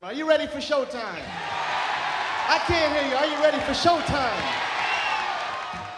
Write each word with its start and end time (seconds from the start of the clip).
Are 0.00 0.14
you 0.14 0.28
ready 0.28 0.46
for 0.46 0.60
showtime? 0.60 1.24
I 2.48 2.58
can't 2.68 2.92
hear 2.94 3.10
you. 3.10 3.16
Are 3.16 3.26
you 3.26 3.42
ready 3.42 3.58
for 3.58 3.74
showtime? 3.74 4.44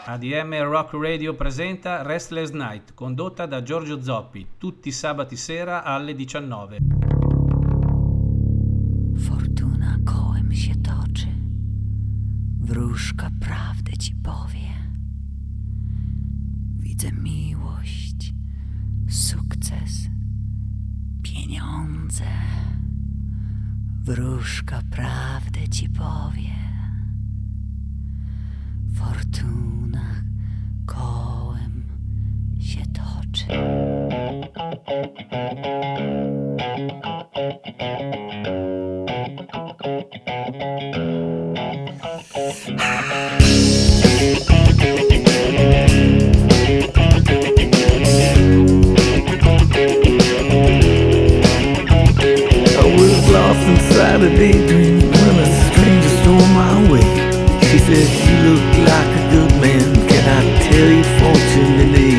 ADM 0.06 0.54
Rock 0.70 0.94
Radio 0.94 1.34
presenta 1.34 2.02
Restless 2.02 2.50
Night, 2.52 2.94
condotta 2.94 3.44
da 3.44 3.62
Giorgio 3.62 4.00
Zoppi, 4.00 4.46
tutti 4.56 4.88
i 4.88 4.92
sabati 4.92 5.36
sera 5.36 5.82
alle 5.84 6.14
19. 6.14 6.78
Fortuna 9.18 9.98
kołem 10.06 10.54
się 10.54 10.74
toczy, 10.76 11.28
wróżka 12.60 13.30
prawdę 13.40 13.92
ci 13.98 14.14
powie. 14.14 14.70
Widzę 16.78 17.12
miłość, 17.12 18.32
sukces, 19.08 20.08
pieniądze. 21.22 22.24
Wróżka 24.10 24.82
prawdę 24.90 25.68
ci 25.68 25.88
powie. 25.88 26.50
Fortuna 28.94 30.04
kołem 30.86 31.84
się 32.60 32.80
toczy. 32.86 33.46
Lost 53.32 53.62
inside 53.66 54.22
a 54.22 54.30
daydream 54.36 54.98
when 55.00 55.34
a 55.38 55.48
stranger 55.66 56.12
stole 56.20 56.48
my 56.60 56.74
way. 56.90 57.08
She 57.68 57.78
said, 57.78 58.06
You 58.26 58.36
look 58.48 58.64
like 58.90 59.10
a 59.20 59.24
good 59.34 59.52
man. 59.62 59.86
Can 60.08 60.24
I 60.38 60.42
tell 60.66 60.90
you 60.98 61.04
fortune 61.20 61.72
today? 61.80 62.18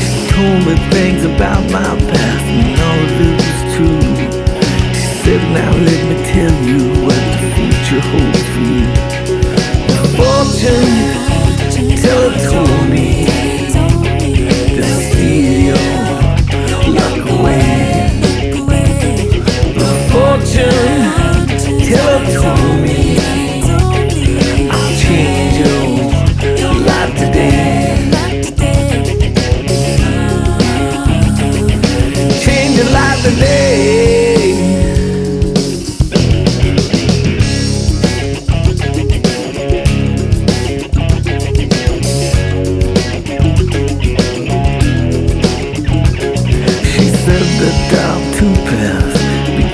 She 0.00 0.20
told 0.32 0.60
me 0.66 0.74
things 0.90 1.22
about 1.24 1.62
my 1.70 1.92
past 2.10 2.46
and 2.56 2.80
all 2.86 3.00
of 3.06 3.20
it 3.26 3.34
was 3.40 3.58
true. 3.74 4.04
She 4.96 5.08
said, 5.22 5.42
Now 5.52 5.72
let 5.88 6.02
me 6.08 6.16
tell 6.32 6.56
you 6.70 6.80
what 7.04 7.22
the 7.32 7.40
future 7.56 8.02
holds 8.10 8.44
for 8.52 8.64
you. 8.78 8.88
Fortune 10.16 11.20
teller 12.00 12.34
told 12.50 12.88
me 12.88 13.29
Teller 21.90 22.24
told 22.32 22.82
me 22.82 23.18
I'll 24.70 24.96
change 24.96 25.56
your 26.60 26.74
life 26.86 27.14
today. 27.18 28.08
Change 32.44 32.76
your 32.76 32.90
life 32.92 33.22
today. 33.24 34.56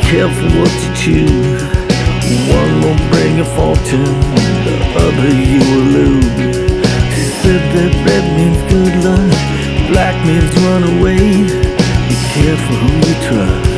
Careful 0.09 0.49
what 0.61 0.73
you 0.83 0.95
choose. 0.95 1.36
Fortune, 3.57 4.05
the 4.69 4.77
other 5.05 5.31
you 5.33 5.61
will 5.71 5.89
lose. 5.99 6.37
She 7.15 7.25
said 7.41 7.63
that 7.75 7.93
red 8.07 8.25
means 8.37 8.61
good 8.71 8.95
luck, 9.07 9.33
black 9.91 10.17
means 10.29 10.53
run 10.67 10.83
away. 10.95 11.25
Be 12.09 12.17
careful 12.37 12.77
who 12.85 12.93
you 13.09 13.17
trust. 13.27 13.77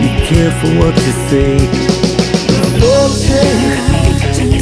Be 0.00 0.08
careful 0.30 0.70
what 0.80 0.94
you 1.04 1.14
say. 1.30 1.52
Fortune 2.78 3.92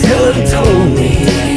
teller 0.03 0.37
told 0.48 0.88
me 0.97 1.50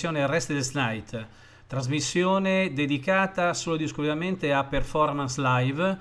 trasmissione 0.00 0.26
Restless 0.26 0.72
Night, 0.72 1.26
trasmissione 1.66 2.72
dedicata 2.72 3.52
solo 3.52 3.76
ed 3.76 3.82
esclusivamente 3.82 4.50
a 4.50 4.64
performance 4.64 5.38
live, 5.38 5.98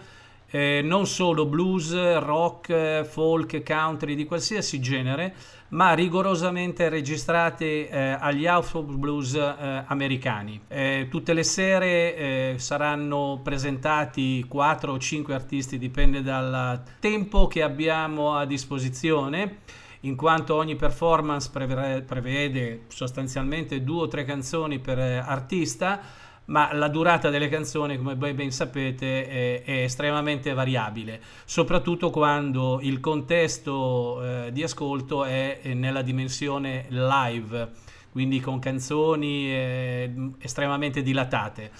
eh, 0.52 0.80
non 0.82 1.06
solo 1.06 1.46
blues, 1.46 1.94
rock, 2.20 3.04
folk, 3.04 3.62
country 3.62 4.16
di 4.16 4.24
qualsiasi 4.24 4.80
genere, 4.80 5.36
ma 5.70 5.94
rigorosamente 5.94 6.88
registrate 6.88 7.90
eh, 7.90 8.18
agli 8.18 8.46
House 8.46 8.80
Blues 8.82 9.34
eh, 9.36 9.84
americani. 9.88 10.62
Eh, 10.70 11.08
tutte 11.10 11.34
le 11.34 11.44
sere 11.44 12.16
eh, 12.16 12.54
saranno 12.58 13.42
presentati 13.44 14.46
4 14.48 14.94
o 14.94 14.98
5 14.98 15.34
artisti, 15.34 15.78
dipende 15.78 16.22
dal 16.22 16.82
tempo 17.02 17.48
che 17.48 17.64
abbiamo 17.64 18.38
a 18.38 18.46
disposizione 18.46 19.58
in 20.02 20.16
quanto 20.16 20.56
ogni 20.56 20.76
performance 20.76 21.50
prevede, 21.52 22.82
sostanzialmente 22.88 23.84
due 23.84 24.04
o 24.04 24.08
tre 24.08 24.24
canzoni 24.24 24.80
per 24.80 25.00
eh, 25.00 25.18
artista, 25.18 26.00
ma 26.46 26.74
la 26.74 26.88
durata 26.88 27.30
delle 27.30 27.48
canzoni, 27.48 27.98
come 27.98 28.16
voi 28.16 28.34
ben 28.34 28.52
sapete, 28.52 29.28
è, 29.28 29.64
è 29.64 29.84
estremamente 29.84 30.54
variabile, 30.54 31.22
soprattutto 31.46 32.10
quando 32.10 32.80
il 32.82 33.00
contesto 33.00 34.24
eh, 34.24 34.52
di 34.52 34.64
ascolto 34.64 35.26
è 35.26 35.60
nella 35.74 36.02
dimensione 36.02 36.86
live, 36.90 37.70
quindi 38.12 38.40
con 38.40 38.58
canzoni 38.60 39.52
eh, 39.52 40.32
estremamente 40.40 41.02
dilatate. 41.02 41.72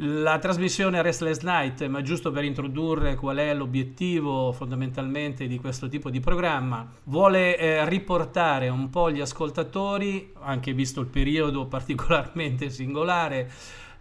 La 0.00 0.38
trasmissione 0.38 1.02
Restless 1.02 1.40
Night, 1.40 1.84
ma 1.88 2.02
giusto 2.02 2.30
per 2.30 2.44
introdurre 2.44 3.16
qual 3.16 3.38
è 3.38 3.52
l'obiettivo 3.52 4.52
fondamentalmente 4.52 5.48
di 5.48 5.58
questo 5.58 5.88
tipo 5.88 6.08
di 6.08 6.20
programma, 6.20 6.88
vuole 7.04 7.58
eh, 7.58 7.88
riportare 7.88 8.68
un 8.68 8.90
po' 8.90 9.10
gli 9.10 9.20
ascoltatori, 9.20 10.32
anche 10.38 10.72
visto 10.72 11.00
il 11.00 11.08
periodo 11.08 11.66
particolarmente 11.66 12.70
singolare, 12.70 13.50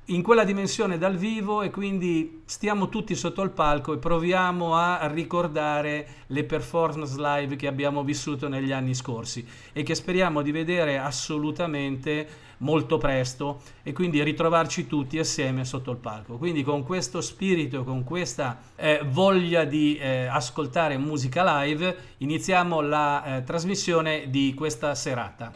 in 0.09 0.21
quella 0.21 0.44
dimensione 0.44 0.99
dal 0.99 1.17
vivo 1.17 1.63
e 1.63 1.71
quindi 1.71 2.43
stiamo 2.45 2.89
tutti 2.89 3.15
sotto 3.15 3.41
il 3.41 3.50
palco 3.50 3.93
e 3.93 3.97
proviamo 3.97 4.75
a 4.75 5.07
ricordare 5.07 6.07
le 6.27 6.43
performance 6.43 7.19
live 7.19 7.55
che 7.55 7.65
abbiamo 7.65 8.03
vissuto 8.03 8.47
negli 8.47 8.71
anni 8.71 8.93
scorsi 8.93 9.45
e 9.73 9.81
che 9.81 9.95
speriamo 9.95 10.43
di 10.43 10.51
vedere 10.51 11.00
assolutamente 11.00 12.27
molto 12.59 12.98
presto 12.98 13.62
e 13.83 13.94
quindi 13.94 14.24
ritrovarci 14.24 14.88
tutti 14.88 15.19
assieme 15.19 15.65
sotto 15.65 15.92
il 15.92 15.98
palco. 15.98 16.38
Quindi 16.38 16.63
con 16.63 16.83
questo 16.83 17.21
spirito, 17.21 17.83
con 17.83 18.04
questa 18.04 18.59
eh, 18.75 19.01
voglia 19.04 19.63
di 19.63 19.98
eh, 19.98 20.25
ascoltare 20.25 20.98
musica 20.98 21.62
live, 21.63 22.15
iniziamo 22.18 22.81
la 22.81 23.38
eh, 23.38 23.44
trasmissione 23.44 24.30
di 24.30 24.54
questa 24.56 24.95
serata. 24.95 25.51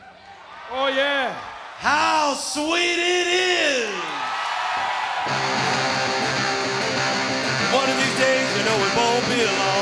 Oh 0.74 0.88
yeah! 0.88 1.34
How 1.82 2.34
sweet 2.36 2.98
it 2.98 3.28
is! 3.28 3.90
One 7.74 7.90
of 7.90 7.98
these 7.98 8.18
days, 8.18 8.58
you 8.58 8.64
know 8.64 8.86
it 8.86 8.96
won't 8.96 9.28
be 9.28 9.46
long. 9.46 9.81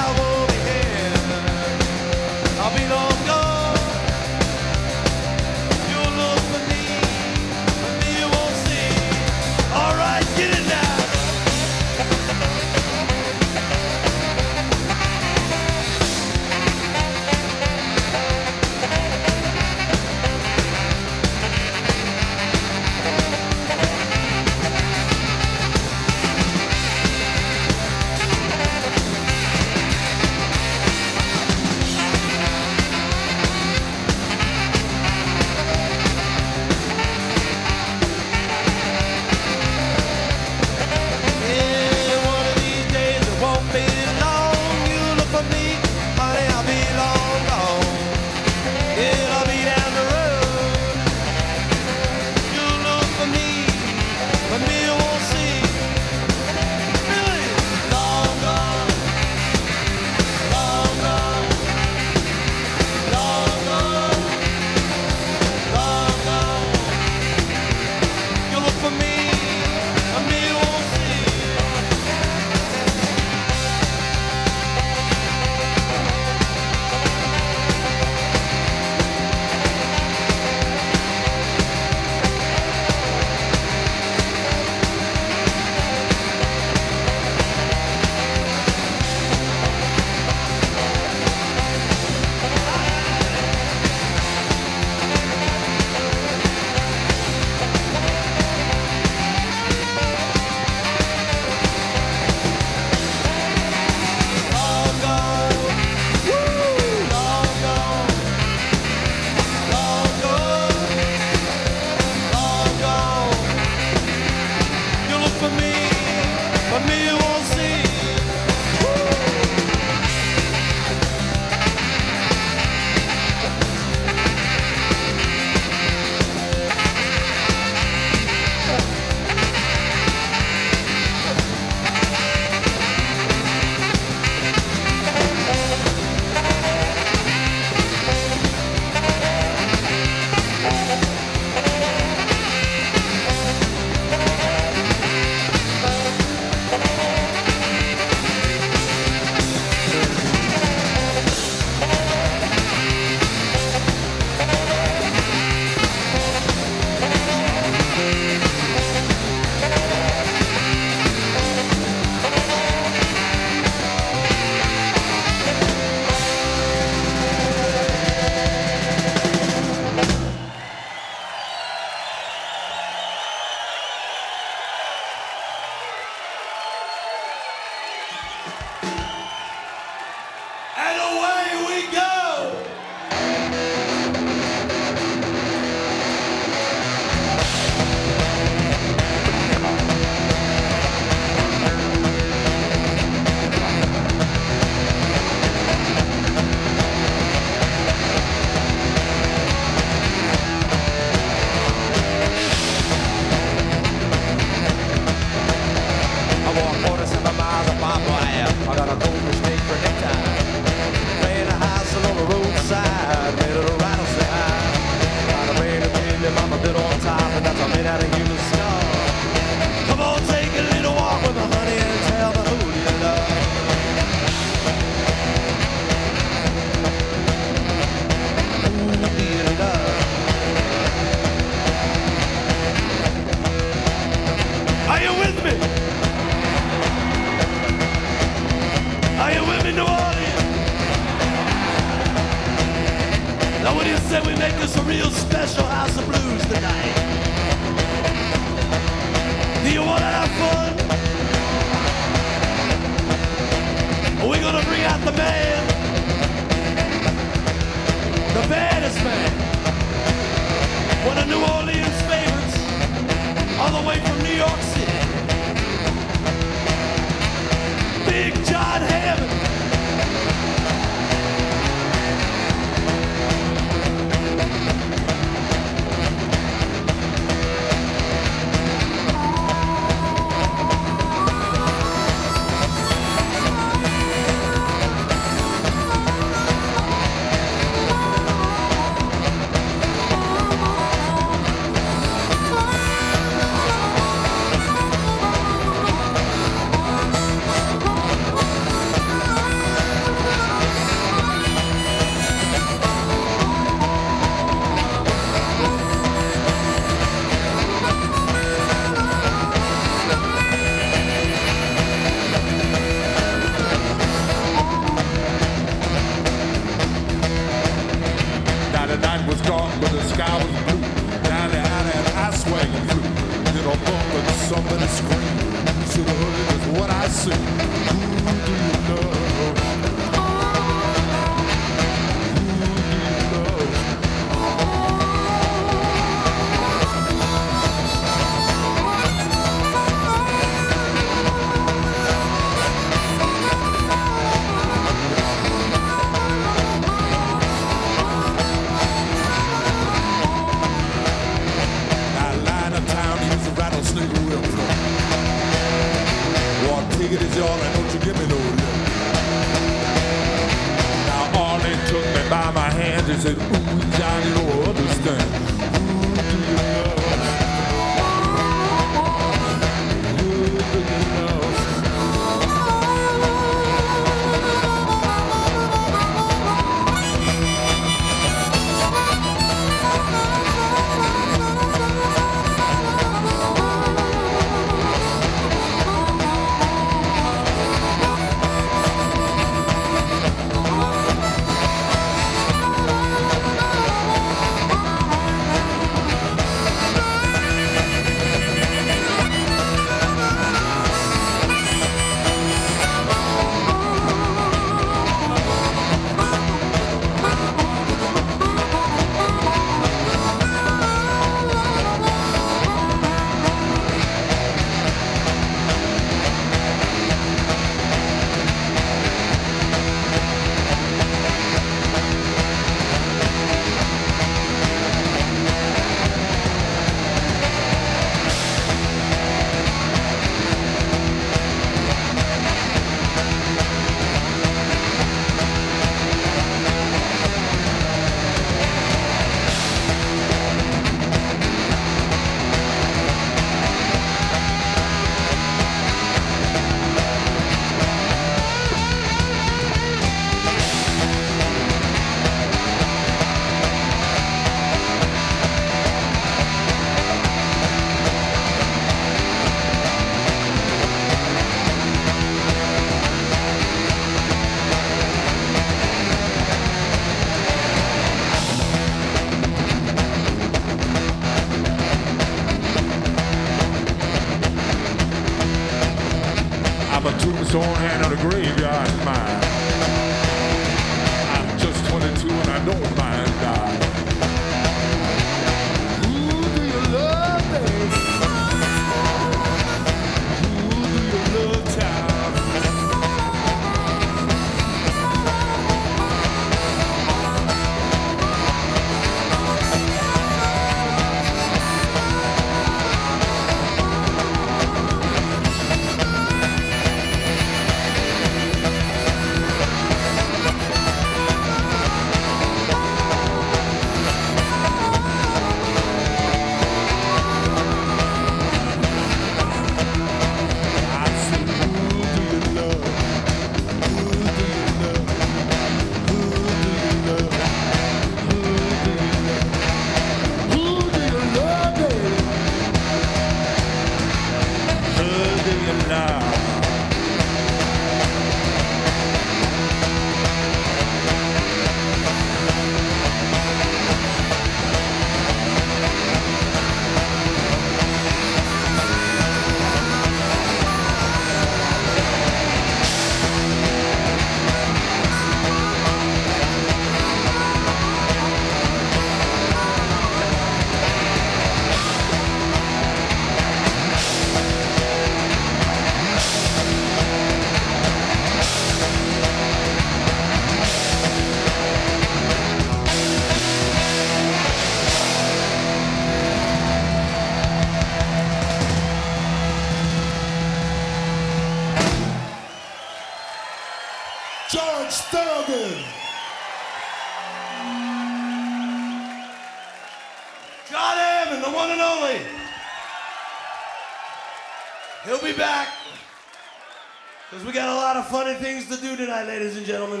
Funny 598.14 598.34
things 598.34 598.68
to 598.68 598.80
do 598.80 598.94
tonight, 598.94 599.24
ladies 599.24 599.56
and 599.56 599.66
gentlemen. 599.66 600.00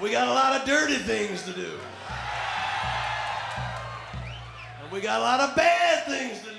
We 0.00 0.12
got 0.12 0.28
a 0.28 0.30
lot 0.30 0.52
of 0.52 0.64
dirty 0.64 0.94
things 0.94 1.42
to 1.46 1.52
do. 1.52 1.72
And 4.80 4.92
we 4.92 5.00
got 5.00 5.18
a 5.18 5.22
lot 5.24 5.40
of 5.40 5.56
bad 5.56 6.04
things 6.04 6.38
to 6.42 6.50
do. 6.50 6.57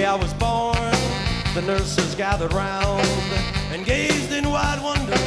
Day 0.00 0.06
I 0.06 0.14
was 0.14 0.32
born, 0.34 0.92
the 1.54 1.62
nurses 1.66 2.14
gathered 2.14 2.52
round 2.52 3.04
and 3.72 3.84
gazed 3.84 4.32
in 4.32 4.48
wide 4.48 4.80
wonder 4.82 5.22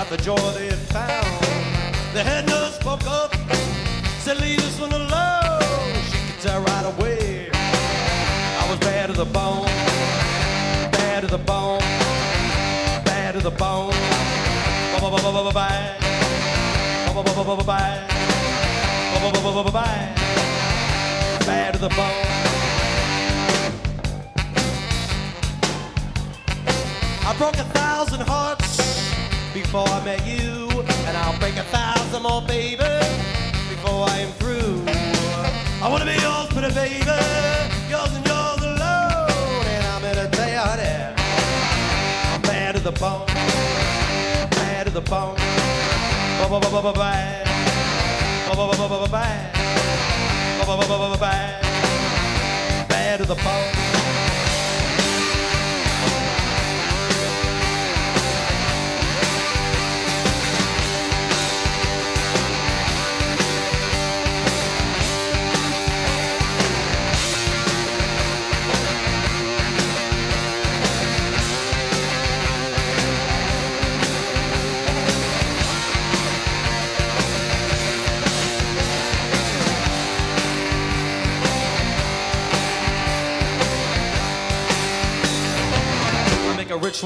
at 0.00 0.08
the 0.08 0.16
joy 0.16 0.44
they 0.58 0.66
had 0.66 0.84
found. 0.96 1.42
The 2.14 2.22
head 2.24 2.46
nurse 2.46 2.74
spoke 2.74 3.06
up, 3.06 3.32
said, 4.24 4.40
Leave 4.40 4.60
this 4.60 4.80
one 4.80 4.92
alone. 4.92 5.94
She 6.10 6.18
could 6.26 6.40
tell 6.40 6.60
right 6.62 6.86
away 6.94 7.50
I 8.62 8.64
was 8.70 8.78
bad 8.80 9.06
to 9.06 9.12
the 9.12 9.30
bone, 9.40 9.66
bad 10.98 11.20
to 11.20 11.28
the 11.28 11.38
bone, 11.38 11.80
bad 13.04 13.34
to 13.34 13.40
the 13.40 13.50
bone. 13.50 13.92
Bad 21.46 21.72
to 21.72 21.80
the 21.80 21.88
bone. 21.88 22.37
I 27.28 27.36
broke 27.36 27.58
a 27.58 27.64
thousand 27.76 28.20
hearts 28.22 28.78
before 29.52 29.86
I 29.86 30.02
met 30.02 30.26
you, 30.26 30.66
and 31.06 31.14
I'll 31.14 31.38
break 31.38 31.56
a 31.56 31.62
thousand 31.64 32.22
more, 32.22 32.40
baby, 32.40 32.88
before 33.68 34.08
I 34.08 34.20
am 34.24 34.32
through. 34.40 34.82
I 35.84 35.88
wanna 35.90 36.06
be 36.06 36.16
yours, 36.24 36.48
pretty 36.48 36.72
baby, 36.72 37.04
yours 37.92 38.12
and 38.16 38.26
yours 38.26 38.62
alone, 38.64 39.64
and 39.74 39.84
I'm 39.92 40.00
gonna 40.00 40.30
tell 40.30 40.48
you 40.48 40.76
that 40.80 41.20
I'm 42.32 42.40
bad 42.40 42.76
to 42.76 42.80
the 42.80 42.92
bone, 42.92 43.26
bad 44.48 44.86
to 44.86 44.90
the 44.90 45.02
bone, 45.02 45.36
bye 46.40 46.48
bye 46.48 46.60
bye 46.60 46.70
bye 46.70 46.80
bye 46.80 46.98
bye, 46.98 47.48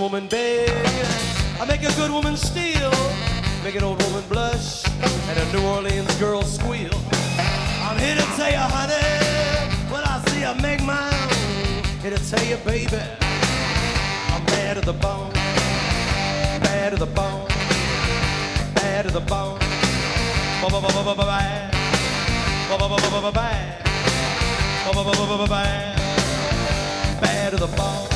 woman 0.02 0.26
beg. 0.26 0.68
I 1.60 1.64
make 1.64 1.84
a 1.84 1.92
good 1.94 2.10
woman 2.10 2.36
steal. 2.36 2.90
Make 3.62 3.76
an 3.76 3.84
old 3.84 4.02
woman 4.02 4.24
blush 4.28 4.84
and 5.28 5.38
a 5.38 5.52
New 5.52 5.64
Orleans 5.64 6.12
girl 6.16 6.42
squeal. 6.42 6.90
I'm 7.86 7.96
here 7.98 8.16
to 8.16 8.26
tell 8.34 8.50
you, 8.50 8.66
honey, 8.76 9.06
when 9.92 10.02
I 10.02 10.20
see 10.26 10.40
you 10.40 10.54
make 10.60 10.82
mine. 10.82 11.84
Here 12.02 12.10
to 12.10 12.30
tell 12.30 12.44
you, 12.50 12.56
baby, 12.64 13.00
I'm 14.32 14.44
bad 14.46 14.74
to 14.74 14.80
the 14.80 14.92
bone. 14.92 15.32
Bad 16.64 16.90
to 16.94 16.98
the 16.98 17.06
bone. 17.06 17.46
Bad 18.74 19.04
to 19.06 19.12
the 19.12 19.20
bone. 19.20 19.60
Ba-ba-ba-ba-ba-ba. 20.62 21.40
Ba-ba-ba-ba-ba-ba. 22.70 23.48
Bad 27.22 27.50
to 27.52 27.56
the 27.56 27.68
bone. 27.78 28.08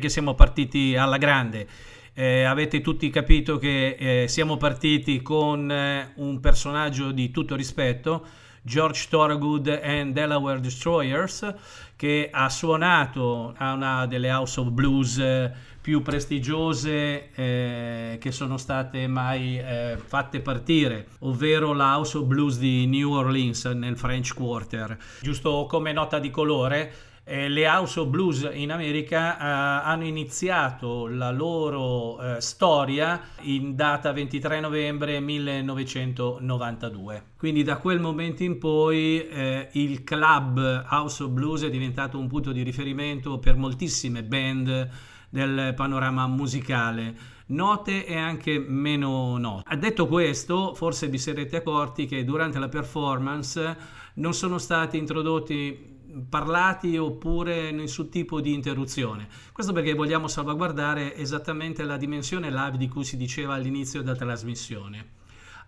Che 0.00 0.08
siamo 0.08 0.34
partiti 0.34 0.96
alla 0.96 1.18
grande. 1.18 1.66
Eh, 2.14 2.44
avete 2.44 2.80
tutti 2.80 3.10
capito 3.10 3.58
che 3.58 3.96
eh, 3.98 4.28
siamo 4.28 4.56
partiti 4.56 5.20
con 5.20 5.70
eh, 5.70 6.12
un 6.16 6.40
personaggio 6.40 7.10
di 7.12 7.30
tutto 7.30 7.54
rispetto, 7.54 8.26
George 8.62 9.06
Thorogood 9.10 9.68
and 9.82 10.14
Delaware 10.14 10.60
Destroyers, 10.60 11.54
che 11.96 12.30
ha 12.32 12.48
suonato 12.48 13.54
a 13.58 13.74
una 13.74 14.06
delle 14.06 14.30
House 14.30 14.58
of 14.58 14.70
Blues 14.70 15.18
eh, 15.18 15.52
più 15.82 16.00
prestigiose 16.00 17.30
eh, 17.34 18.18
che 18.18 18.32
sono 18.32 18.56
state 18.56 19.06
mai 19.06 19.58
eh, 19.58 19.98
fatte 20.02 20.40
partire, 20.40 21.08
ovvero 21.20 21.74
la 21.74 21.96
House 21.96 22.16
of 22.16 22.24
Blues 22.24 22.58
di 22.58 22.86
New 22.86 23.12
Orleans 23.12 23.66
nel 23.66 23.98
French 23.98 24.32
Quarter. 24.34 24.96
Giusto 25.20 25.66
come 25.68 25.92
nota 25.92 26.18
di 26.18 26.30
colore, 26.30 26.92
eh, 27.30 27.48
le 27.48 27.66
House 27.68 28.00
of 28.00 28.08
Blues 28.08 28.50
in 28.52 28.72
America 28.72 29.38
eh, 29.38 29.42
hanno 29.88 30.04
iniziato 30.04 31.06
la 31.06 31.30
loro 31.30 32.20
eh, 32.20 32.40
storia 32.40 33.20
in 33.42 33.76
data 33.76 34.10
23 34.10 34.58
novembre 34.58 35.20
1992. 35.20 37.22
Quindi 37.36 37.62
da 37.62 37.76
quel 37.76 38.00
momento 38.00 38.42
in 38.42 38.58
poi 38.58 39.28
eh, 39.28 39.68
il 39.74 40.02
club 40.02 40.86
House 40.90 41.22
of 41.22 41.30
Blues 41.30 41.62
è 41.62 41.70
diventato 41.70 42.18
un 42.18 42.26
punto 42.26 42.50
di 42.50 42.64
riferimento 42.64 43.38
per 43.38 43.54
moltissime 43.54 44.24
band 44.24 44.88
del 45.28 45.74
panorama 45.76 46.26
musicale 46.26 47.14
note 47.46 48.04
e 48.06 48.16
anche 48.16 48.58
meno 48.58 49.38
note. 49.38 49.78
Detto 49.78 50.08
questo, 50.08 50.74
forse 50.74 51.06
vi 51.06 51.18
sarete 51.18 51.58
accorti 51.58 52.06
che 52.06 52.24
durante 52.24 52.58
la 52.58 52.68
performance 52.68 53.76
non 54.14 54.34
sono 54.34 54.58
stati 54.58 54.98
introdotti 54.98 55.98
parlati 56.28 56.96
oppure 56.96 57.70
nessun 57.70 58.08
tipo 58.08 58.40
di 58.40 58.52
interruzione. 58.52 59.28
Questo 59.52 59.72
perché 59.72 59.94
vogliamo 59.94 60.28
salvaguardare 60.28 61.16
esattamente 61.16 61.84
la 61.84 61.96
dimensione 61.96 62.50
live 62.50 62.76
di 62.76 62.88
cui 62.88 63.04
si 63.04 63.16
diceva 63.16 63.54
all'inizio 63.54 64.02
della 64.02 64.16
trasmissione. 64.16 65.18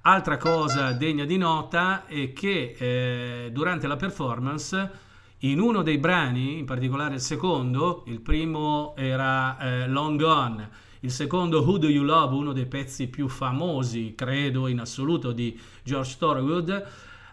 Altra 0.02 0.37
cosa 0.37 0.92
degna 0.92 1.24
di 1.24 1.37
nota 1.37 2.07
è 2.07 2.33
che 2.33 2.74
eh, 2.76 3.50
durante 3.52 3.87
la 3.87 3.96
performance 3.96 4.90
in 5.44 5.61
uno 5.61 5.83
dei 5.83 5.98
brani, 5.98 6.59
in 6.59 6.64
particolare 6.64 7.14
il 7.14 7.20
secondo, 7.20 8.05
il 8.07 8.20
primo 8.20 8.94
era 8.96 9.59
eh, 9.59 9.88
Long 9.88 10.20
Gone, 10.20 10.70
il 11.00 11.11
secondo 11.11 11.62
Who 11.62 11.78
Do 11.78 11.88
You 11.88 12.05
Love, 12.05 12.35
uno 12.35 12.52
dei 12.52 12.66
pezzi 12.66 13.09
più 13.09 13.28
famosi, 13.28 14.14
credo 14.16 14.68
in 14.68 14.78
assoluto, 14.78 15.33
di 15.33 15.59
George 15.83 16.16
Thorogood, 16.18 16.87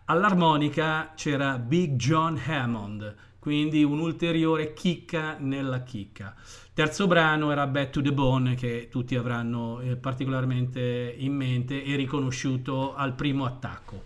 all'armonica 0.10 1.14
c'era 1.16 1.60
Big 1.60 1.94
John 1.94 2.40
Hammond, 2.44 3.16
quindi 3.38 3.84
un'ulteriore 3.84 4.74
chicca 4.74 5.38
nella 5.40 5.84
chicca. 5.84 6.36
Terzo 6.74 7.06
brano 7.06 7.52
era 7.52 7.68
Back 7.68 7.92
to 7.92 8.02
the 8.02 8.12
Bone 8.12 8.56
che 8.56 8.88
tutti 8.90 9.16
avranno 9.16 9.80
eh, 9.82 9.98
particolarmente 9.98 11.14
in 11.16 11.34
mente 11.36 11.84
e 11.84 11.96
riconosciuto 11.96 12.96
al 12.96 13.14
primo 13.14 13.46
attacco. 13.46 14.06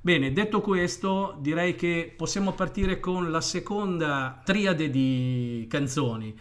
Bene, 0.00 0.32
detto 0.32 0.60
questo, 0.60 1.36
direi 1.40 1.74
che 1.74 2.14
possiamo 2.16 2.52
partire 2.52 3.00
con 3.00 3.30
la 3.32 3.40
seconda 3.40 4.40
triade 4.44 4.88
di 4.88 5.66
canzoni. 5.68 6.32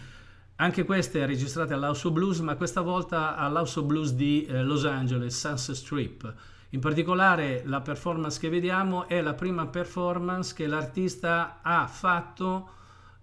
Anche 0.58 0.86
queste 0.86 1.26
registrate 1.26 1.74
all'House 1.74 2.08
of 2.08 2.14
Blues, 2.14 2.40
ma 2.40 2.56
questa 2.56 2.82
volta 2.82 3.38
all'House 3.38 3.80
of 3.80 3.86
Blues 3.86 4.14
di 4.14 4.46
eh, 4.46 4.62
Los 4.62 4.86
Angeles, 4.86 5.36
Sunset 5.40 5.76
Strip. 5.76 6.52
In 6.74 6.80
particolare 6.80 7.62
la 7.66 7.82
performance 7.82 8.40
che 8.40 8.50
vediamo 8.50 9.08
è 9.08 9.22
la 9.22 9.36
prima 9.36 9.68
performance 9.68 10.56
che 10.56 10.66
l'artista 10.66 11.60
ha 11.62 11.86
fatto 11.86 12.70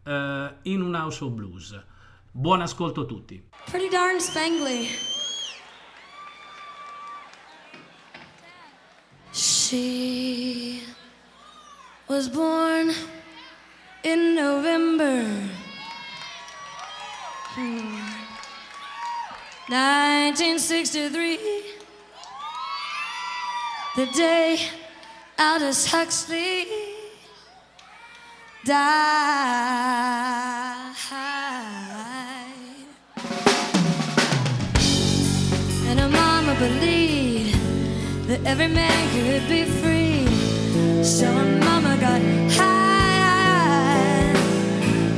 eh, 0.05 0.55
in 0.63 0.81
un 0.81 0.95
House 0.95 1.25
of 1.25 1.33
Blues. 1.33 1.77
Buon 2.31 2.61
ascolto 2.61 3.01
a 3.01 3.05
tutti. 3.07 3.45
Pretty 3.65 3.89
darn 3.89 4.21
spangly. 4.21 4.87
She 9.33 10.83
was 12.07 12.29
born 12.29 12.93
in 14.03 14.35
November. 14.35 15.25
Hmm. 17.57 17.99
1963. 19.67 21.80
The 23.97 24.07
day 24.07 24.57
Aldous 25.37 25.85
Huxley 25.91 26.69
died. 28.65 28.95
And 35.89 35.99
her 35.99 36.09
mama 36.09 36.55
believed 36.55 37.59
that 38.29 38.47
every 38.47 38.69
man 38.69 39.11
could 39.11 39.49
be 39.49 39.65
free. 39.65 40.25
So 41.03 41.27
her 41.27 41.59
mama 41.59 41.97
got 42.01 42.23
high. 42.53 44.33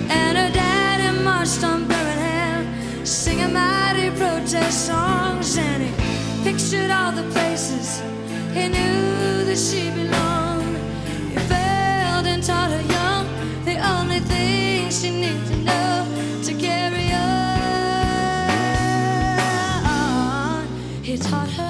And 0.09 0.39
her 0.39 0.51
daddy 0.51 1.23
marched 1.23 1.63
on 1.63 1.87
Birmingham, 1.87 3.05
singing 3.05 3.53
mighty 3.53 4.09
protest 4.13 4.87
songs. 4.87 5.59
And 5.59 5.83
he 5.83 5.91
pictured 6.43 6.91
all 6.91 7.13
the 7.13 7.25
places 7.33 8.01
he 8.55 8.69
knew 8.69 9.45
that 9.49 9.59
she 9.59 9.91
belonged. 9.91 10.77
He 11.33 11.38
failed 11.53 12.27
and 12.27 12.43
taught 12.43 12.71
her 12.71 12.83
young 12.97 13.27
the 13.65 13.77
only 13.95 14.21
thing 14.21 14.91
she 14.91 15.11
needed 15.11 15.47
to 15.47 15.57
know 15.69 16.07
to 16.45 16.53
carry 16.55 17.12
on. 17.12 17.33
He 21.03 21.17
taught 21.17 21.51
her 21.51 21.62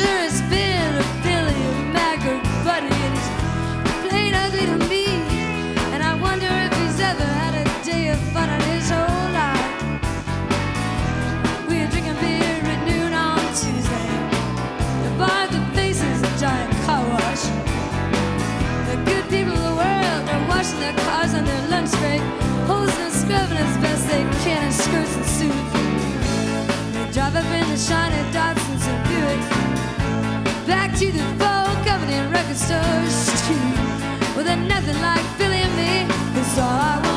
sure 0.00 0.20
it's 0.24 0.40
been 0.48 0.92
a 0.96 1.06
Billy 1.22 1.60
buddy, 2.64 2.88
and 3.06 3.14
he's 3.18 3.28
plain 4.04 4.32
ugly 4.34 4.64
to 4.72 4.78
me. 4.88 5.04
And 5.92 6.02
I 6.02 6.14
wonder 6.26 6.48
if 6.66 6.72
he's 6.80 7.00
ever 7.00 7.28
had 7.40 7.54
a 7.62 7.64
day 7.84 8.08
of 8.08 8.18
fun 8.32 8.48
in 8.48 8.60
his 8.72 8.88
whole 8.88 9.28
life. 9.40 9.68
We 11.68 11.74
are 11.82 11.90
drinking 11.92 12.18
beer 12.22 12.60
at 12.74 12.80
noon 12.88 13.12
on 13.12 13.40
Tuesday. 13.60 14.10
The 15.04 15.12
bar, 15.20 15.44
the 15.56 15.62
place 15.74 16.00
is 16.12 16.22
a 16.22 16.32
giant 16.40 16.72
car 16.86 17.02
wash. 17.12 17.44
The 18.88 18.96
good 19.08 19.24
people 19.28 19.52
of 19.52 19.64
the 19.68 19.76
world 19.82 20.24
are 20.34 20.44
washing 20.48 20.80
their 20.80 20.96
cars 21.04 21.34
on 21.34 21.44
their 21.44 21.64
lunch 21.68 21.92
break, 22.00 22.22
hosing 22.70 23.04
and 23.04 23.14
scrubbing 23.20 23.60
as 23.66 23.76
best 23.84 24.02
they 24.08 24.24
can 24.44 24.64
in 24.64 24.72
skirts 24.72 25.14
and 25.20 25.28
suits. 25.36 25.72
They 26.94 27.04
drive 27.12 27.36
up 27.36 27.50
in 27.58 27.68
the 27.68 27.76
shiny 27.76 28.22
dark 28.32 28.59
stars 32.60 33.16
too. 33.46 33.68
With 34.36 34.46
nothing 34.68 35.00
like 35.00 35.24
Billy 35.38 35.60
and 35.66 35.74
me 35.76 35.92
Cause 36.34 36.58
all 36.58 36.68
I. 36.68 37.09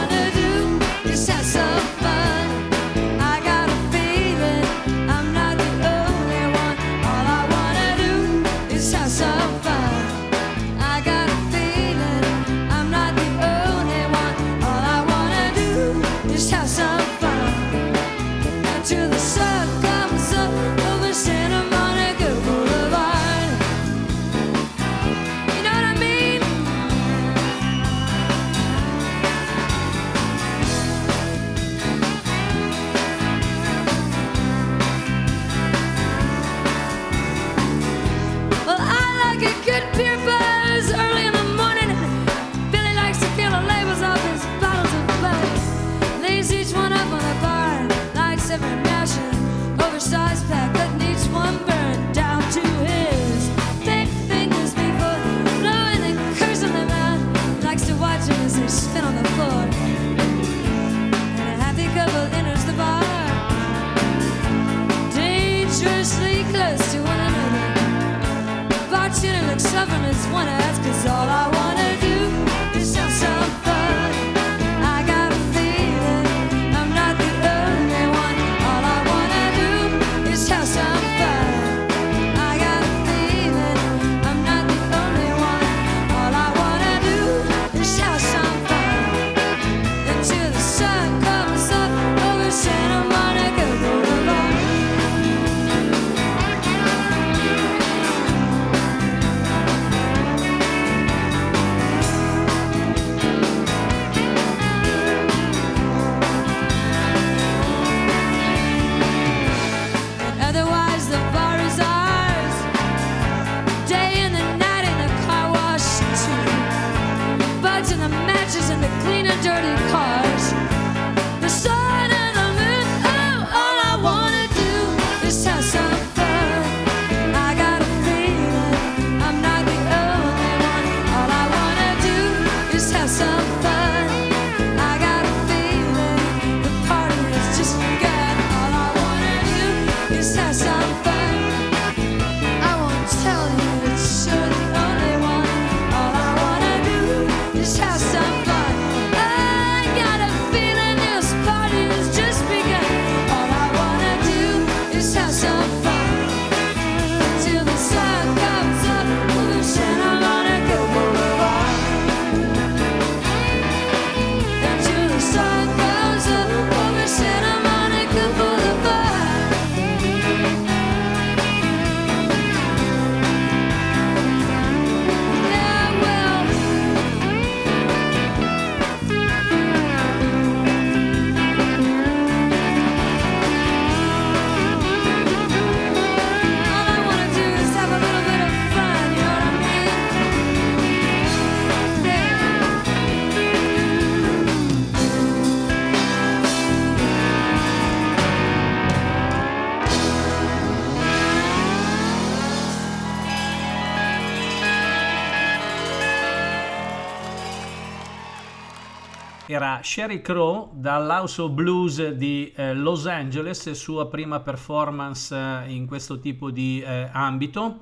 era 209.63 209.79
Sherry 209.81 210.21
Crow 210.21 210.71
dall'House 210.73 211.41
of 211.41 211.51
Blues 211.51 212.09
di 212.09 212.51
eh, 212.53 212.73
Los 212.73 213.07
Angeles, 213.07 213.71
sua 213.71 214.09
prima 214.09 214.41
performance 214.41 215.33
eh, 215.33 215.71
in 215.71 215.85
questo 215.87 216.19
tipo 216.19 216.51
di 216.51 216.83
eh, 216.85 217.07
ambito. 217.13 217.79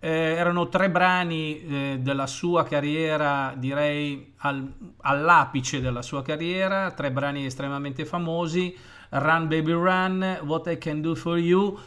Eh, 0.00 0.10
erano 0.10 0.68
tre 0.68 0.90
brani 0.90 1.62
eh, 1.62 1.98
della 2.02 2.26
sua 2.26 2.64
carriera, 2.64 3.54
direi 3.56 4.34
al- 4.40 4.70
all'apice 5.00 5.80
della 5.80 6.02
sua 6.02 6.20
carriera, 6.20 6.90
tre 6.90 7.10
brani 7.10 7.46
estremamente 7.46 8.04
famosi, 8.04 8.76
Run 9.08 9.48
Baby 9.48 9.72
Run, 9.72 10.40
What 10.42 10.66
I 10.66 10.76
Can 10.76 11.00
Do 11.00 11.14
For 11.14 11.38
You, 11.38 11.78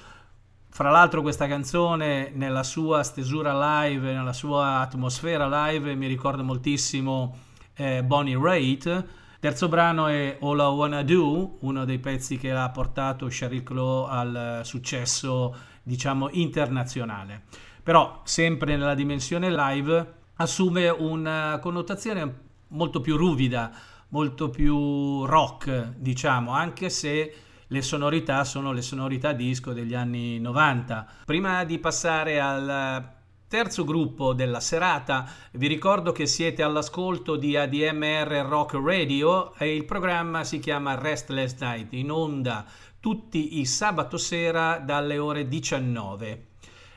fra 0.67 0.89
l'altro 0.89 1.21
questa 1.21 1.45
canzone 1.45 2.31
nella 2.33 2.63
sua 2.63 3.03
stesura 3.03 3.83
live, 3.83 4.11
nella 4.11 4.33
sua 4.33 4.79
atmosfera 4.79 5.67
live 5.67 5.93
mi 5.93 6.07
ricorda 6.07 6.41
moltissimo 6.41 7.37
eh, 7.75 8.03
Bonnie 8.03 8.35
Raitt. 8.35 9.05
Terzo 9.39 9.67
brano 9.67 10.07
è 10.07 10.39
All 10.41 10.57
I 10.57 10.75
Wanna 10.75 11.03
Do, 11.03 11.57
uno 11.59 11.85
dei 11.85 11.99
pezzi 11.99 12.37
che 12.37 12.51
ha 12.51 12.67
portato 12.71 13.29
Sheryl 13.29 13.61
Crow 13.61 14.05
al 14.05 14.61
successo, 14.63 15.55
diciamo, 15.83 16.29
internazionale. 16.31 17.43
Però 17.83 18.21
sempre 18.23 18.75
nella 18.75 18.95
dimensione 18.95 19.51
live 19.51 20.13
assume 20.37 20.89
una 20.89 21.59
connotazione 21.61 22.39
molto 22.69 22.99
più 22.99 23.15
ruvida, 23.15 23.71
molto 24.09 24.49
più 24.49 25.23
rock, 25.25 25.93
diciamo, 25.97 26.51
anche 26.51 26.89
se 26.89 27.35
le 27.67 27.81
sonorità 27.83 28.43
sono 28.43 28.71
le 28.71 28.81
sonorità 28.81 29.33
disco 29.33 29.71
degli 29.71 29.93
anni 29.93 30.39
90. 30.39 31.05
Prima 31.25 31.63
di 31.63 31.77
passare 31.77 32.39
al 32.39 33.16
terzo 33.47 33.85
gruppo 33.85 34.33
della 34.33 34.59
serata, 34.59 35.25
vi 35.53 35.67
ricordo 35.67 36.11
che 36.11 36.25
siete 36.25 36.63
all'ascolto 36.63 37.37
di 37.37 37.55
ADMR 37.55 38.45
Rock 38.45 38.73
Radio 38.73 39.53
e 39.55 39.73
il 39.73 39.85
programma 39.85 40.43
si 40.43 40.59
chiama 40.59 40.99
Restless 40.99 41.55
Night, 41.59 41.93
in 41.93 42.11
onda 42.11 42.65
tutti 42.99 43.59
i 43.59 43.65
sabato 43.65 44.17
sera 44.17 44.79
dalle 44.79 45.17
ore 45.17 45.47
19. 45.47 46.45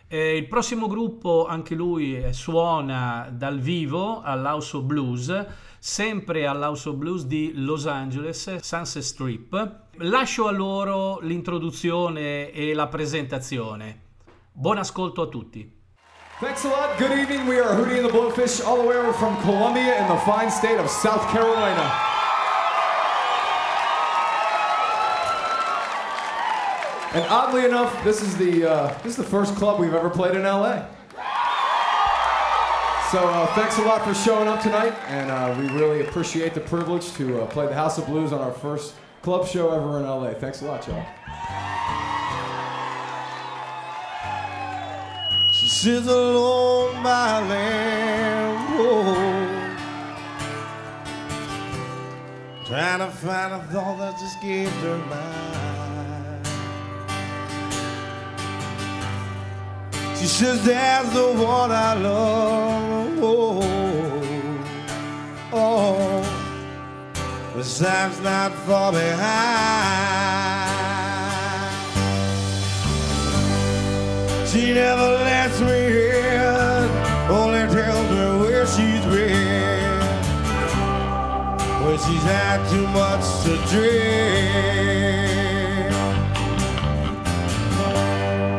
Eh, 0.09 0.37
il 0.37 0.49
prossimo 0.49 0.89
gruppo, 0.89 1.47
anche 1.47 1.77
lui 1.77 2.17
eh, 2.17 2.33
suona 2.33 3.29
dal 3.33 3.61
vivo 3.61 4.21
all'House 4.21 4.81
Blues, 4.81 5.47
sempre 5.79 6.49
all'House 6.49 6.93
Blues 6.93 7.27
di 7.27 7.53
Los 7.55 7.87
Angeles, 7.87 8.57
Sunset 8.57 9.03
Strip. 9.05 9.83
Lascio 9.99 10.49
a 10.49 10.51
loro 10.51 11.21
l'introduzione 11.21 12.51
e 12.51 12.75
la 12.75 12.89
presentazione. 12.89 14.01
Buon 14.51 14.79
ascolto 14.79 15.23
a 15.23 15.27
tutti. 15.29 15.79
Thanks 16.41 16.65
a 16.65 16.69
lot. 16.69 16.99
Good 16.99 17.19
evening. 17.19 17.47
We 17.47 17.59
are 17.59 17.69
Hootie 17.69 17.97
and 17.97 18.05
the 18.07 18.09
Blowfish, 18.09 18.65
all 18.65 18.79
the 18.81 18.89
way 18.89 18.97
over 18.97 19.13
from 19.13 19.39
Columbia 19.43 20.01
in 20.01 20.09
the 20.09 20.17
fine 20.23 20.51
state 20.51 20.79
of 20.79 20.89
South 20.89 21.21
Carolina. 21.29 21.83
And 27.13 27.27
oddly 27.29 27.67
enough, 27.67 28.03
this 28.05 28.23
is 28.23 28.39
the 28.39 28.71
uh, 28.71 28.99
this 29.03 29.13
is 29.13 29.17
the 29.17 29.23
first 29.23 29.55
club 29.57 29.79
we've 29.79 29.93
ever 29.93 30.09
played 30.09 30.35
in 30.35 30.45
LA. 30.45 30.87
So 33.11 33.19
uh, 33.19 33.47
thanks 33.55 33.77
a 33.77 33.83
lot 33.83 34.03
for 34.03 34.15
showing 34.15 34.49
up 34.49 34.63
tonight, 34.63 34.95
and 35.09 35.31
uh, 35.31 35.55
we 35.59 35.69
really 35.79 36.07
appreciate 36.07 36.55
the 36.55 36.61
privilege 36.61 37.13
to 37.17 37.43
uh, 37.43 37.47
play 37.49 37.67
the 37.67 37.75
House 37.75 37.99
of 37.99 38.07
Blues 38.07 38.33
on 38.33 38.41
our 38.41 38.53
first 38.53 38.95
club 39.21 39.47
show 39.47 39.73
ever 39.73 39.99
in 39.99 40.05
LA. 40.05 40.33
Thanks 40.33 40.63
a 40.63 40.65
lot, 40.65 40.89
y'all. 40.89 41.05
Alone 45.87 47.03
by 47.03 47.41
land, 47.49 48.69
oh, 48.73 49.15
trying 52.67 52.99
to 52.99 53.07
find 53.07 53.55
a 53.55 53.59
thought 53.73 53.97
that 53.99 54.19
just 54.21 54.39
gave 54.43 54.71
her 54.83 54.99
mind. 55.09 56.47
She 60.19 60.27
says, 60.27 60.63
"That's 60.67 61.15
the 61.15 61.33
one 61.33 61.73
I 61.73 61.95
love." 61.95 63.19
Oh, 63.23 63.63
oh, 65.51 66.23
the 67.57 67.65
time's 67.65 68.21
not 68.21 68.53
far 68.67 68.93
behind. 68.93 70.70
She 74.51 74.75
never 74.75 75.13
lets 75.23 75.61
me 75.61 76.11
in, 76.11 76.89
only 77.31 77.73
tells 77.73 78.11
me 78.11 78.41
where 78.41 78.67
she's 78.67 79.05
been. 79.07 80.01
When 81.85 81.97
she's 81.97 82.25
had 82.25 82.59
too 82.69 82.89
much 82.89 83.25
to 83.45 83.57
drink. 83.71 84.91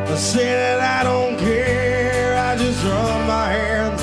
I 0.08 0.16
say 0.16 0.46
that 0.46 0.80
I 0.80 1.04
don't 1.04 1.36
care, 1.38 2.38
I 2.38 2.56
just 2.56 2.82
run 2.84 3.26
my 3.26 3.52
hands 3.52 4.00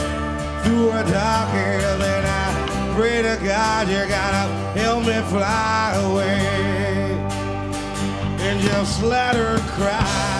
through 0.64 0.92
her 0.92 1.04
dark 1.12 1.50
hair. 1.50 1.98
Then 1.98 2.24
I 2.24 2.94
pray 2.96 3.24
to 3.24 3.36
God 3.44 3.88
you 3.88 4.06
gotta 4.08 4.48
help 4.80 5.06
me 5.08 5.20
fly 5.32 5.96
away 6.06 7.18
and 8.46 8.60
just 8.62 9.02
let 9.02 9.36
her 9.36 9.58
cry. 9.70 10.39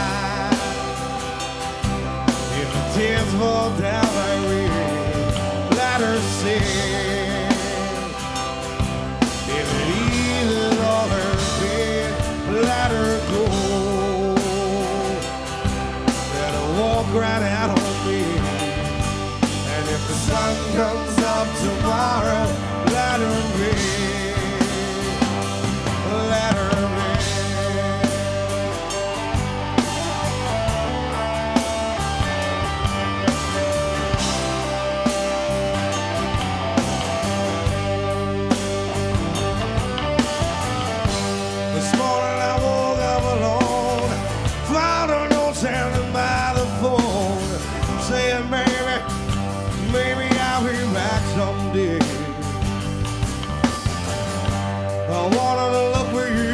Tears 3.00 3.34
fall 3.36 3.70
down 3.78 4.04
like 4.20 4.42
rain, 4.50 4.70
let 5.80 6.02
her 6.02 6.20
sing. 6.40 7.48
If 9.60 9.68
it 9.80 9.88
eases 10.04 10.78
all 10.80 11.08
her 11.08 11.32
pain, 11.60 12.10
let 12.68 12.90
her 12.92 13.14
go. 13.32 13.44
Let 16.36 16.52
her 16.58 16.68
walk 16.82 17.08
right 17.24 17.46
out 17.58 17.70
on 17.80 17.94
me. 18.06 18.22
And 19.76 19.84
if 19.96 20.02
the 20.10 20.18
sun 20.28 20.54
comes 20.80 21.18
up 21.38 21.48
tomorrow, 21.64 22.44
let 22.96 23.18
her 23.22 23.42
be. 23.54 23.59
Someday." 51.70 52.00
I 55.10 55.24
wanted 55.38 55.70
to 55.78 55.84
look 55.96 56.08
for 56.12 56.28
you, 56.28 56.54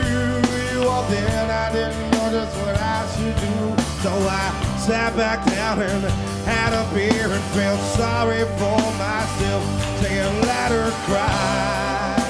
you 0.74 0.89
I 0.89 1.70
didn't 1.72 2.11
know 2.11 2.30
just 2.32 2.55
what 2.57 2.76
I 2.78 3.05
should 3.16 3.36
do, 3.36 3.84
so 4.01 4.11
I 4.11 4.78
sat 4.78 5.16
back 5.16 5.45
down 5.45 5.82
and 5.82 6.03
had 6.45 6.74
a 6.74 6.86
beer 6.93 7.32
and 7.32 7.43
felt 7.55 7.82
sorry 7.97 8.43
for 8.59 8.82
myself, 8.97 9.63
saying, 10.01 10.41
"Let 10.41 10.72
her 10.72 10.91
cry." 11.05 12.24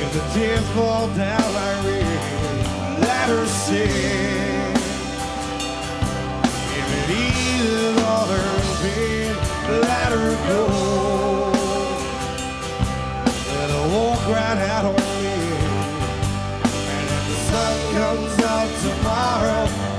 If 0.00 0.12
the 0.12 0.22
tears 0.34 0.66
fall 0.74 1.08
down 1.08 1.54
like 1.54 1.84
rain, 1.84 2.20
let 3.00 3.28
her 3.28 3.46
sing. 3.46 4.74
If 6.78 6.86
it 6.98 7.10
eases 7.10 7.47
pain, 8.82 9.34
let 9.80 10.12
her 10.12 10.32
go. 10.48 10.58
Out 14.48 14.84
on 14.84 14.94
me. 14.94 15.34
And 16.94 17.06
if 17.16 17.24
the 17.28 17.36
sun 17.50 17.74
comes 17.94 18.34
out 18.44 18.70
tomorrow, 18.82 19.97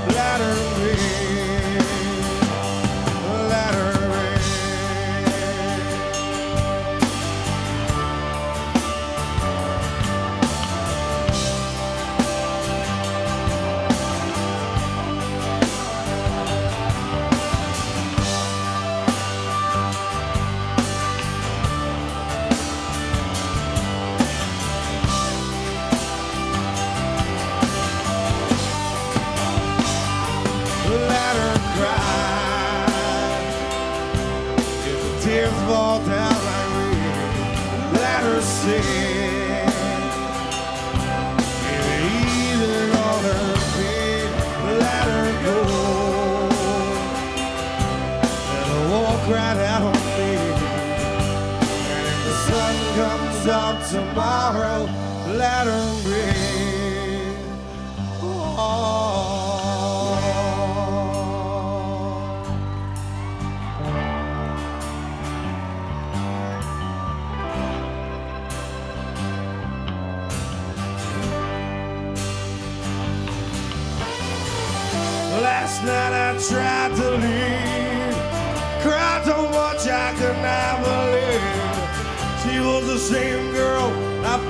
tomorrow, 53.90 54.84
let 55.36 55.66
her 55.66 55.94
be. 56.04 56.22
Oh. 58.22 59.00
Last 75.42 75.82
night 75.82 76.12
I 76.12 76.38
tried 76.38 76.94
to 76.94 77.10
leave, 77.24 78.14
cried 78.82 79.22
so 79.24 79.48
much 79.50 79.88
I 79.88 80.14
could 80.16 80.38
not 80.46 80.80
believe. 80.84 81.60
She 82.42 82.60
was 82.60 82.86
the 82.86 82.98
same 82.98 83.49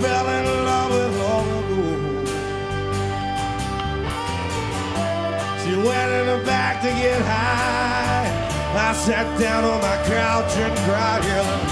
fell 0.01 0.29
in 0.29 0.47
love 0.65 0.91
with 0.91 1.19
long 1.19 1.47
ago. 1.61 1.89
She 5.63 5.73
went 5.77 6.11
in 6.19 6.27
the 6.33 6.41
back 6.45 6.81
to 6.83 6.89
get 6.89 7.21
high. 7.23 8.27
I 8.89 8.93
sat 8.95 9.27
down 9.39 9.65
on 9.65 9.81
my 9.81 9.99
couch 10.07 10.57
and 10.57 10.75
cried, 10.87 11.23
yelling, 11.25 11.65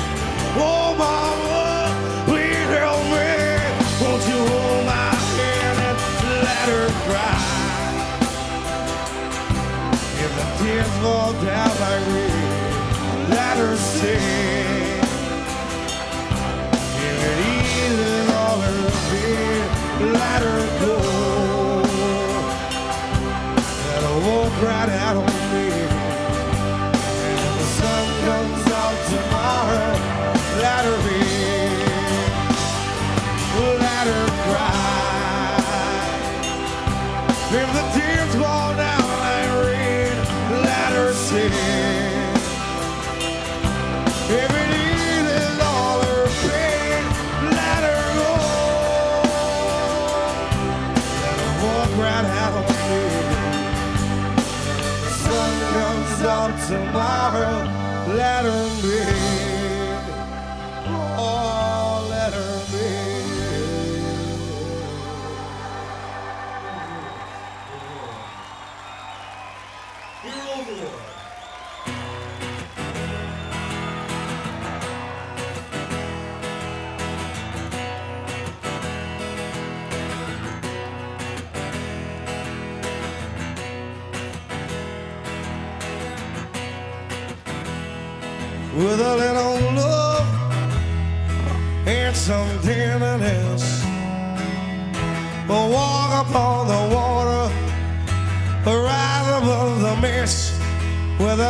Oh, 0.60 0.94
mama, 0.98 1.88
please 2.26 2.68
help 2.78 3.02
me. 3.14 3.30
Won't 4.02 4.22
you 4.30 4.40
hold 4.52 4.84
my 4.84 5.10
hand 5.38 5.78
and 5.88 5.98
let 6.46 6.64
her 6.74 6.88
cry? 7.06 7.38
If 10.24 10.30
the 10.38 10.46
tears 10.58 10.92
fall 11.02 11.32
down 11.32 11.72
like 11.84 12.04
rain, 12.14 13.30
let 13.30 13.56
her 13.58 13.76
sing. 13.76 14.67
Pain, 19.10 20.12
let 20.12 20.42
her 20.42 20.64
go. 20.80 20.96
Let 23.86 24.02
her 24.02 24.18
walk 24.26 24.62
right 24.62 24.90
out 24.90 25.16
on 25.16 25.52
me. 25.52 25.87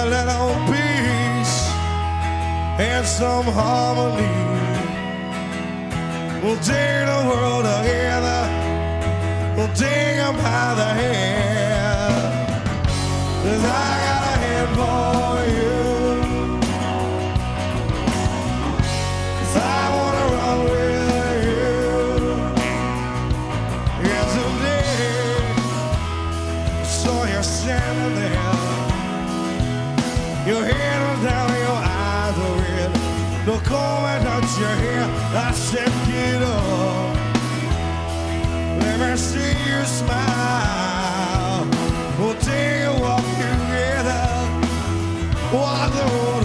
Little 0.08 0.54
peace 0.70 1.56
and 2.78 3.06
some 3.06 3.44
harmony. 3.44 4.26
We'll 6.42 6.62
take 6.72 7.06
the 7.12 7.20
world 7.28 7.64
together, 7.64 8.42
we'll 9.56 9.74
take 9.74 10.16
them 10.16 10.36
by 10.36 10.74
the 10.74 10.90
hand 11.00 11.38
Your 30.48 30.64
head 30.64 30.98
was 31.10 31.20
down, 31.28 31.50
your 31.50 31.68
eyes 31.68 32.38
are 32.38 32.56
red. 32.56 32.90
The 33.44 33.58
comb 33.68 34.04
and 34.06 34.24
touch 34.24 34.58
your 34.58 34.76
hair. 34.80 35.04
I 35.36 35.52
said, 35.52 35.92
get 36.08 36.42
up. 36.42 37.16
Let 38.80 38.96
me 38.98 39.16
see 39.18 39.52
you 39.68 39.84
smile. 39.84 41.68
We'll 42.18 42.40
take 42.40 42.82
a 42.82 42.96
walk 42.98 43.20
together. 43.36 44.24
Walk 45.52 45.92
the 45.92 46.37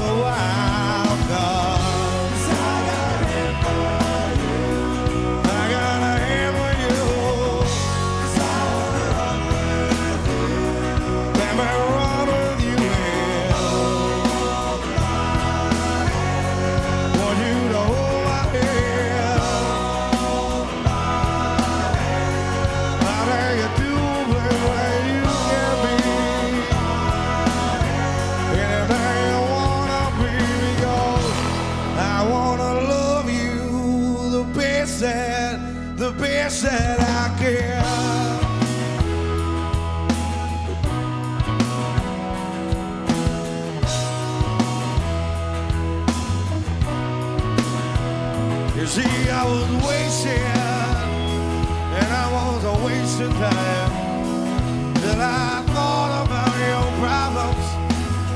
time. 53.32 54.94
Till 54.96 55.22
I 55.22 55.64
thought 55.74 56.26
about 56.26 56.54
your 56.66 56.86
problems, 57.04 57.68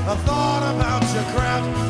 I 0.06 0.14
thought 0.26 0.64
about 0.74 1.02
your 1.14 1.26
crimes, 1.34 1.87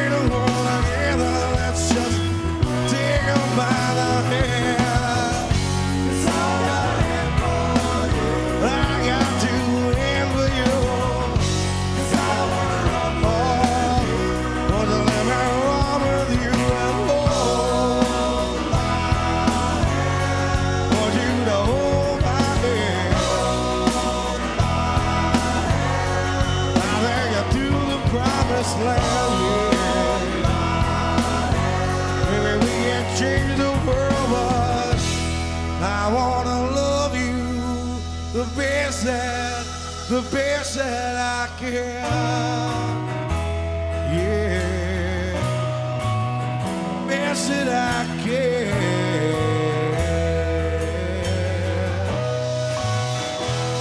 ain't 0.00 0.14
alone, 0.14 0.66
I'm 0.74 0.84
here, 0.84 1.16
just 1.94 2.18
taken 2.92 3.42
by 3.56 3.94
the 3.98 4.10
hand. 4.30 4.59
the 40.10 40.22
best 40.22 40.74
that 40.74 41.16
I 41.16 41.46
can. 41.56 42.02
Yeah, 44.12 45.36
best 47.06 47.48
that 47.48 47.68
I 47.68 48.04
can. 48.20 48.72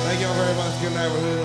Thank 0.04 0.22
y'all 0.22 0.36
very 0.36 0.56
much. 0.56 0.80
Good 0.84 0.94
night. 0.94 1.39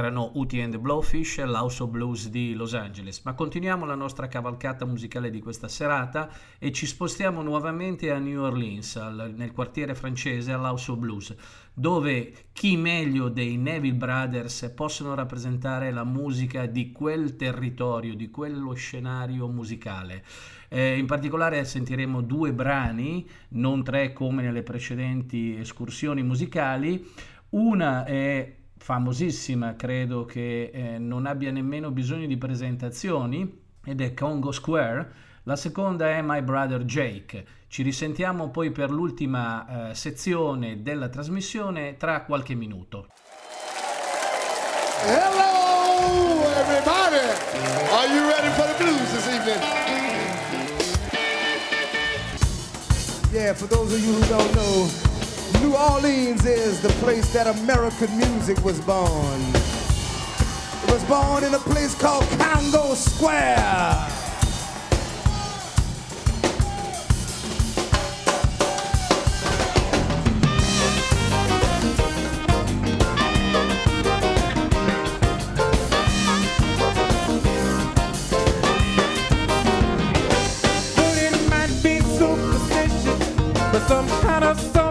Erano 0.00 0.30
Uti 0.36 0.62
and 0.62 0.72
the 0.72 0.78
Blowfish, 0.78 1.44
l'House 1.44 1.82
of 1.82 1.90
Blues 1.90 2.30
di 2.30 2.54
Los 2.54 2.72
Angeles. 2.72 3.20
Ma 3.24 3.34
continuiamo 3.34 3.84
la 3.84 3.94
nostra 3.94 4.28
cavalcata 4.28 4.86
musicale 4.86 5.28
di 5.28 5.40
questa 5.40 5.68
serata 5.68 6.30
e 6.58 6.72
ci 6.72 6.86
spostiamo 6.86 7.42
nuovamente 7.42 8.10
a 8.10 8.18
New 8.18 8.40
Orleans, 8.40 8.96
al- 8.96 9.34
nel 9.36 9.52
quartiere 9.52 9.94
francese 9.94 10.52
all'House 10.52 10.90
of 10.90 10.96
Blues, 10.96 11.34
dove 11.74 12.32
chi 12.52 12.78
meglio 12.78 13.28
dei 13.28 13.58
Neville 13.58 13.94
Brothers 13.94 14.72
possono 14.74 15.14
rappresentare 15.14 15.90
la 15.90 16.04
musica 16.04 16.64
di 16.64 16.92
quel 16.92 17.36
territorio, 17.36 18.14
di 18.14 18.30
quello 18.30 18.72
scenario 18.72 19.48
musicale. 19.48 20.24
Eh, 20.70 20.96
in 20.96 21.04
particolare 21.04 21.62
sentiremo 21.62 22.22
due 22.22 22.54
brani, 22.54 23.28
non 23.48 23.84
tre 23.84 24.14
come 24.14 24.40
nelle 24.40 24.62
precedenti 24.62 25.56
escursioni 25.58 26.22
musicali. 26.22 27.06
Una 27.50 28.04
è 28.04 28.59
famosissima, 28.80 29.76
credo 29.76 30.24
che 30.24 30.70
eh, 30.72 30.98
non 30.98 31.26
abbia 31.26 31.50
nemmeno 31.52 31.90
bisogno 31.90 32.26
di 32.26 32.38
presentazioni, 32.38 33.68
ed 33.84 34.00
è 34.00 34.14
Congo 34.14 34.52
Square. 34.52 35.28
La 35.44 35.56
seconda 35.56 36.08
è 36.08 36.22
My 36.22 36.42
Brother 36.42 36.84
Jake. 36.84 37.44
Ci 37.68 37.82
risentiamo 37.82 38.50
poi 38.50 38.70
per 38.70 38.90
l'ultima 38.90 39.90
eh, 39.90 39.94
sezione 39.94 40.82
della 40.82 41.08
trasmissione 41.08 41.96
tra 41.96 42.22
qualche 42.24 42.54
minuto. 42.54 43.06
Hello, 45.04 46.42
everybody. 46.58 47.20
Are 47.92 48.06
you 48.06 48.28
ready 48.28 48.50
for 48.54 48.66
the 48.66 48.74
blues 48.82 49.12
this 49.12 49.26
evening? 49.28 49.60
Yeah, 53.32 53.54
for 53.54 53.66
those 53.66 53.94
of 53.94 54.00
you 54.00 54.12
who 54.12 54.26
don't 54.26 54.52
know, 54.54 55.09
New 55.60 55.76
Orleans 55.76 56.46
is 56.46 56.80
the 56.80 56.88
place 57.04 57.30
that 57.34 57.46
American 57.46 58.16
music 58.16 58.64
was 58.64 58.80
born. 58.80 59.40
It 60.82 60.90
was 60.90 61.04
born 61.04 61.44
in 61.44 61.52
a 61.52 61.58
place 61.58 61.94
called 61.94 62.24
Congo 62.38 62.94
Square. 62.94 64.08
But 80.96 81.16
it 81.18 81.50
might 81.50 81.82
be 81.82 82.00
but 83.72 83.86
some 83.86 84.08
kind 84.22 84.44
of 84.44 84.58
something 84.58 84.89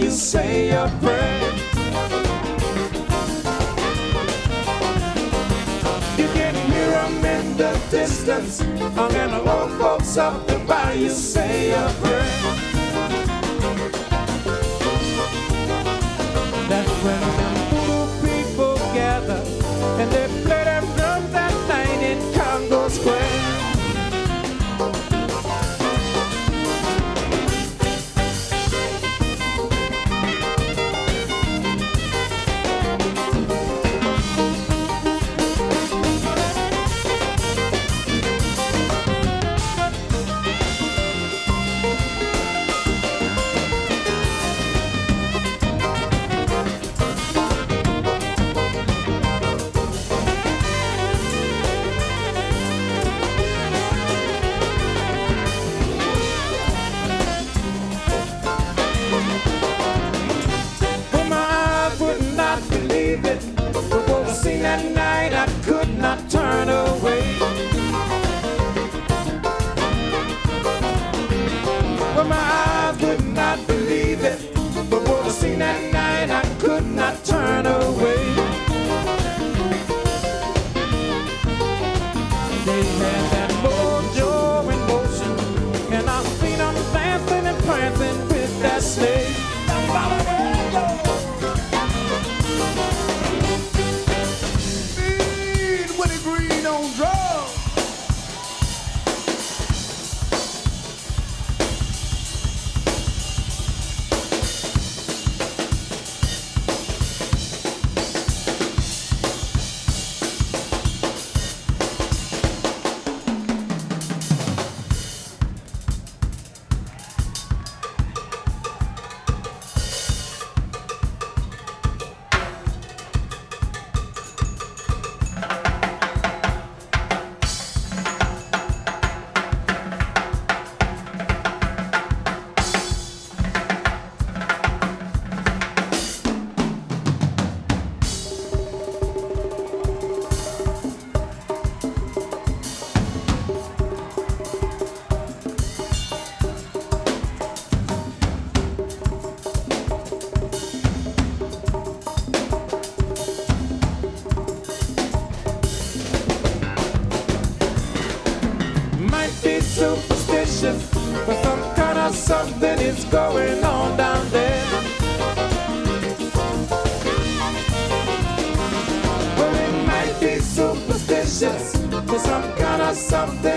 you 0.00 0.10
say 0.10 0.70
a 0.70 0.88
prayer. 1.02 1.52
You 6.16 6.28
can 6.32 6.54
hear 6.70 6.90
them 6.90 7.24
in 7.24 7.56
the 7.56 7.78
distance. 7.90 8.62
I 8.62 9.08
mean, 9.08 9.30
I 9.30 9.40
want 9.40 9.72
folks 9.78 10.16
up 10.16 10.46
to 10.48 10.58
buy 10.60 10.94
you 10.94 11.10
say 11.10 11.72
a 11.72 11.88
prayer. 12.00 12.69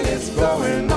it's 0.06 0.30
blowing 0.30 0.93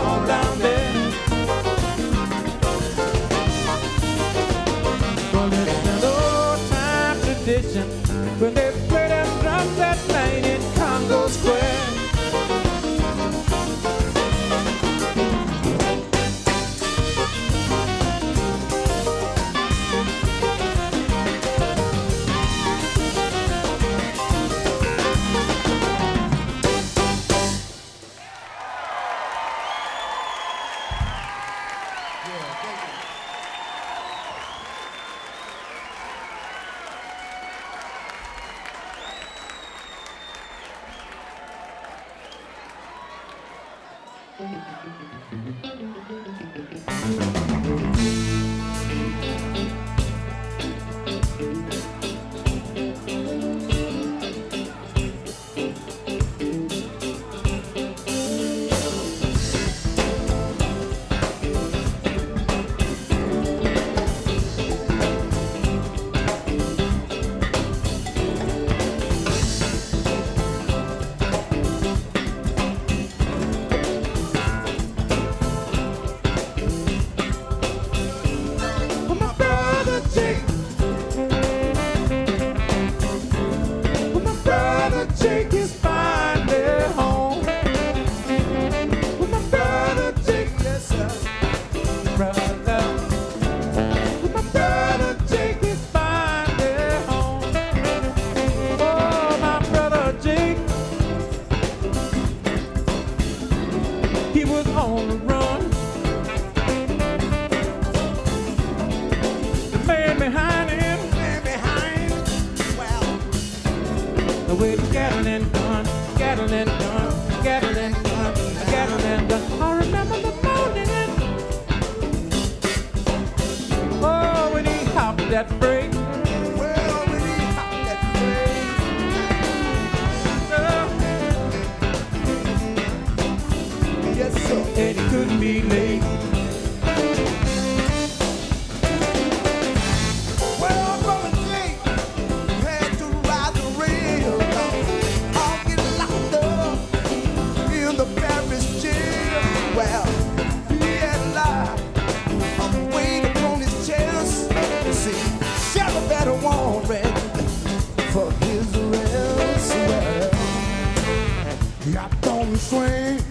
swaying 162.58 163.22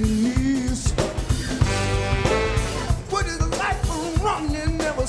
knees. 0.00 0.92
What 3.10 3.26
is 3.26 3.38
life 3.58 3.82
never 4.70 5.06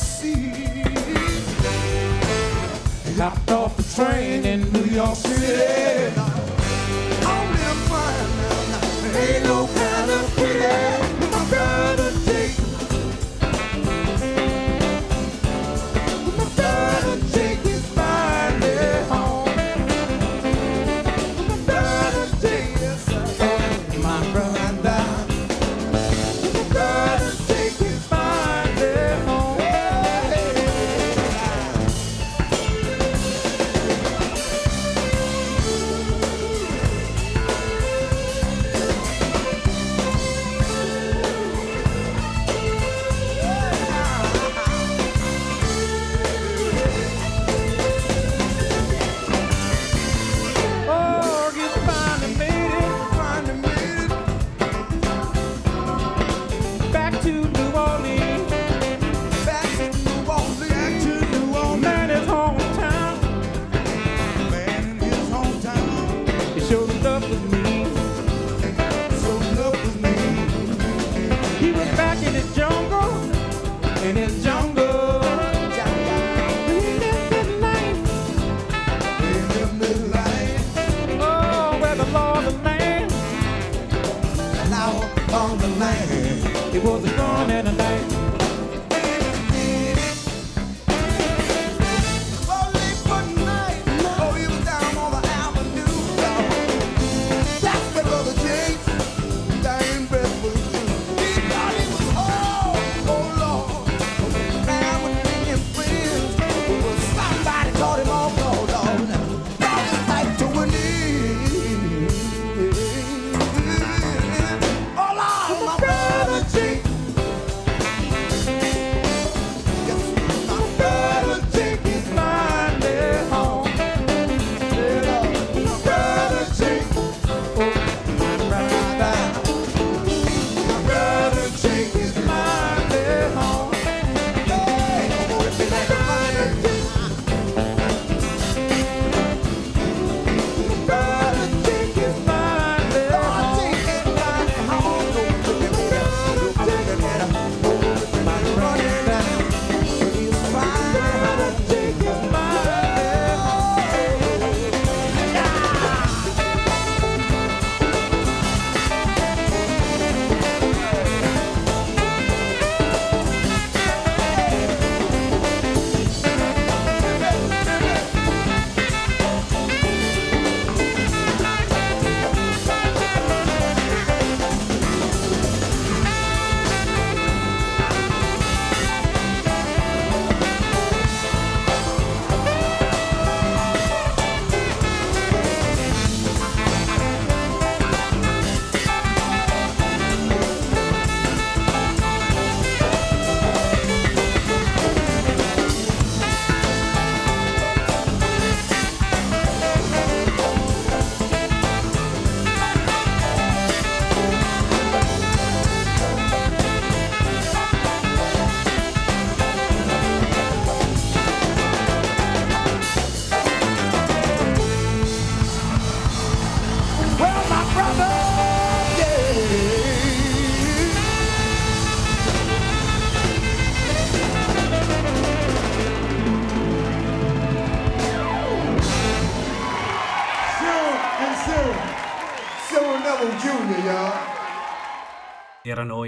off 3.52 3.78
the 3.78 3.84
train 3.96 4.46
in 4.46 4.72
New 4.72 4.86
York 4.86 5.16
City. 5.16 5.69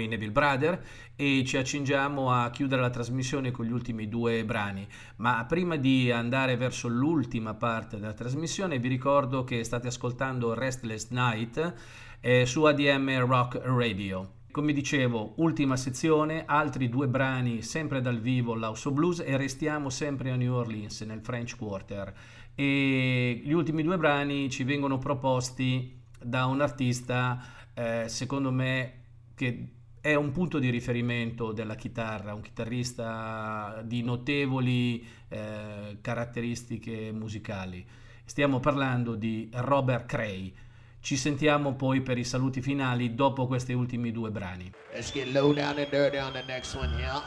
Erano 0.02 0.04
i 0.04 0.08
Neville 0.08 0.32
Brother 0.32 0.84
e 1.16 1.44
ci 1.46 1.56
accingiamo 1.56 2.30
a 2.32 2.50
chiudere 2.50 2.82
la 2.82 2.90
trasmissione 2.90 3.50
con 3.50 3.64
gli 3.64 3.72
ultimi 3.72 4.08
due 4.08 4.44
brani. 4.44 4.86
Ma 5.16 5.44
prima 5.46 5.76
di 5.76 6.10
andare 6.10 6.56
verso 6.56 6.88
l'ultima 6.88 7.54
parte 7.54 7.98
della 7.98 8.12
trasmissione 8.12 8.78
vi 8.78 8.88
ricordo 8.88 9.44
che 9.44 9.64
state 9.64 9.88
ascoltando 9.88 10.54
Restless 10.54 11.08
Night 11.10 11.74
eh, 12.20 12.46
su 12.46 12.64
ADM 12.64 13.24
Rock 13.26 13.60
Radio. 13.62 14.40
Come 14.50 14.74
dicevo, 14.74 15.32
ultima 15.36 15.76
sezione, 15.76 16.44
altri 16.44 16.90
due 16.90 17.08
brani 17.08 17.62
sempre 17.62 18.02
dal 18.02 18.20
vivo, 18.20 18.54
l'House 18.54 18.88
of 18.88 18.94
Blues 18.94 19.20
e 19.20 19.38
restiamo 19.38 19.88
sempre 19.88 20.30
a 20.30 20.36
New 20.36 20.52
Orleans 20.52 21.00
nel 21.02 21.22
French 21.22 21.56
Quarter. 21.56 22.12
E 22.54 23.40
gli 23.42 23.52
ultimi 23.52 23.82
due 23.82 23.96
brani 23.96 24.50
ci 24.50 24.64
vengono 24.64 24.98
proposti 24.98 26.00
da 26.22 26.44
un 26.44 26.60
artista 26.60 27.42
eh, 27.74 28.04
secondo 28.08 28.52
me 28.52 29.00
che 29.34 29.68
è 30.02 30.16
un 30.16 30.32
punto 30.32 30.58
di 30.58 30.68
riferimento 30.68 31.52
della 31.52 31.76
chitarra, 31.76 32.34
un 32.34 32.40
chitarrista 32.40 33.80
di 33.84 34.02
notevoli 34.02 35.06
eh, 35.28 35.98
caratteristiche 36.00 37.12
musicali. 37.12 37.86
Stiamo 38.24 38.58
parlando 38.58 39.14
di 39.14 39.48
Robert 39.52 40.06
Cray. 40.06 40.52
Ci 40.98 41.16
sentiamo 41.16 41.74
poi 41.74 42.00
per 42.00 42.18
i 42.18 42.24
saluti 42.24 42.60
finali 42.60 43.14
dopo 43.14 43.46
questi 43.46 43.74
ultimi 43.74 44.10
due 44.10 44.30
brani. 44.32 44.72
Let's 44.92 45.12
get 45.12 45.32
low 45.32 45.52
down 45.52 45.78
and 45.78 45.88
dirty 45.88 46.18
on 46.18 46.32
the 46.32 46.42
next 46.48 46.74
one 46.74 46.90
here. 46.96 47.22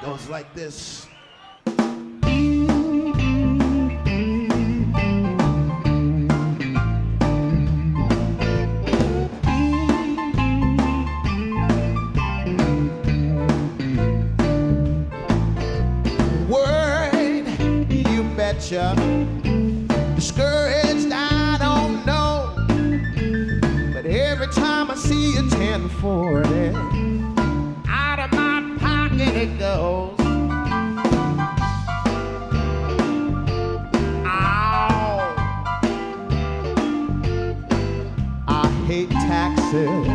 Goes 0.00 0.28
like 0.28 0.48
this. 0.54 1.11
Betcha. 18.62 18.94
Discouraged, 20.14 21.10
I 21.12 21.56
don't 21.58 22.06
know. 22.06 22.52
But 23.92 24.06
every 24.06 24.46
time 24.48 24.90
I 24.90 24.94
see 24.94 25.36
a 25.36 25.42
1040, 25.42 26.68
out 27.88 28.18
of 28.20 28.30
my 28.32 28.76
pocket 28.78 29.34
it 29.36 29.58
goes. 29.58 30.18
Ow. 34.26 35.34
I 38.48 38.68
hate 38.86 39.10
taxes. 39.10 40.08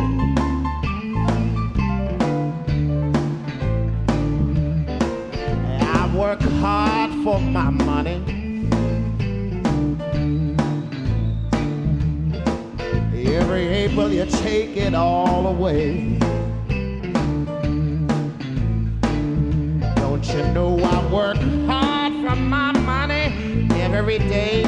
I 5.80 6.16
work 6.16 6.40
hard 6.40 7.10
for 7.24 7.40
my 7.40 7.70
money. 7.70 8.27
April 13.98 14.12
you 14.12 14.26
take 14.26 14.76
it 14.76 14.94
all 14.94 15.48
away. 15.48 16.16
Don't 19.96 20.24
you 20.24 20.42
know 20.54 20.78
I 20.78 21.12
work 21.12 21.36
hard 21.66 22.12
for 22.12 22.36
my 22.36 22.70
money 22.78 23.66
every 23.72 24.18
day, 24.18 24.62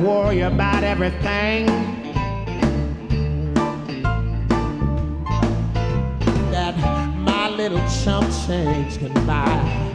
worry 0.00 0.40
about 0.40 0.84
everything 0.84 1.66
that 6.50 6.76
my 7.18 7.48
little 7.48 7.82
chump 8.04 8.30
change 8.46 8.98
can 8.98 9.12
buy. 9.26 9.85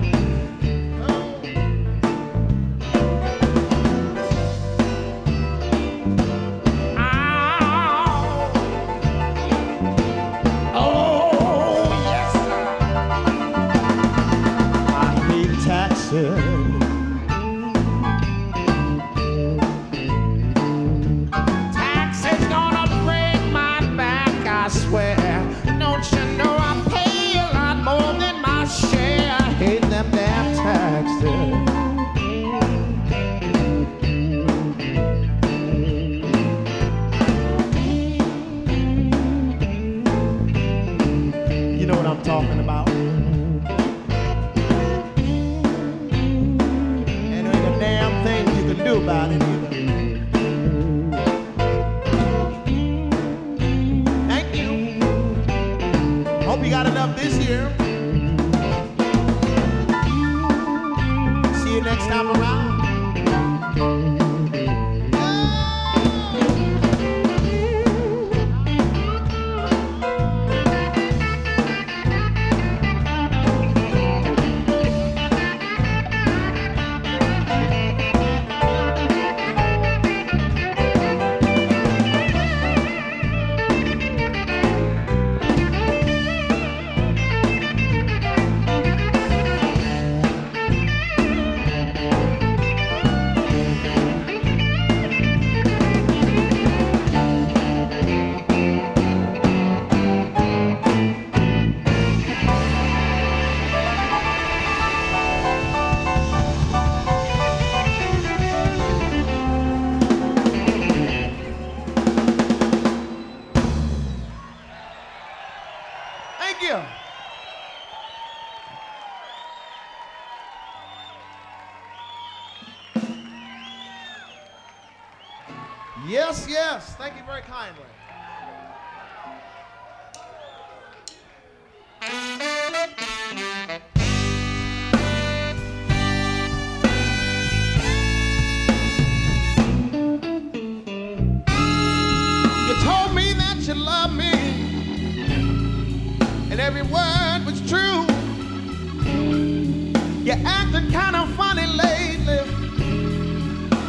You're 150.31 150.47
acting 150.47 150.89
kind 150.93 151.13
of 151.17 151.29
funny 151.35 151.67
lately. 151.67 152.39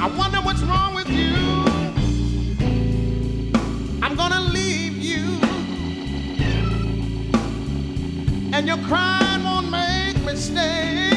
I 0.01 0.12
wonder 0.19 0.39
what's 0.39 0.60
wrong 0.62 0.93
with 0.93 1.09
you. 1.09 1.36
I'm 4.02 4.16
gonna 4.16 4.40
leave 4.40 4.97
you. 4.98 5.39
And 8.52 8.66
your 8.66 8.78
crying 8.78 9.44
won't 9.44 9.70
make 9.70 10.19
me 10.24 10.35
stay. 10.35 11.10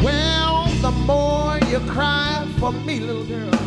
Well, 0.00 0.66
the 0.80 0.92
more 0.92 1.58
you 1.72 1.80
cry 1.90 2.46
for 2.60 2.70
me, 2.70 3.00
little 3.00 3.24
girl. 3.24 3.63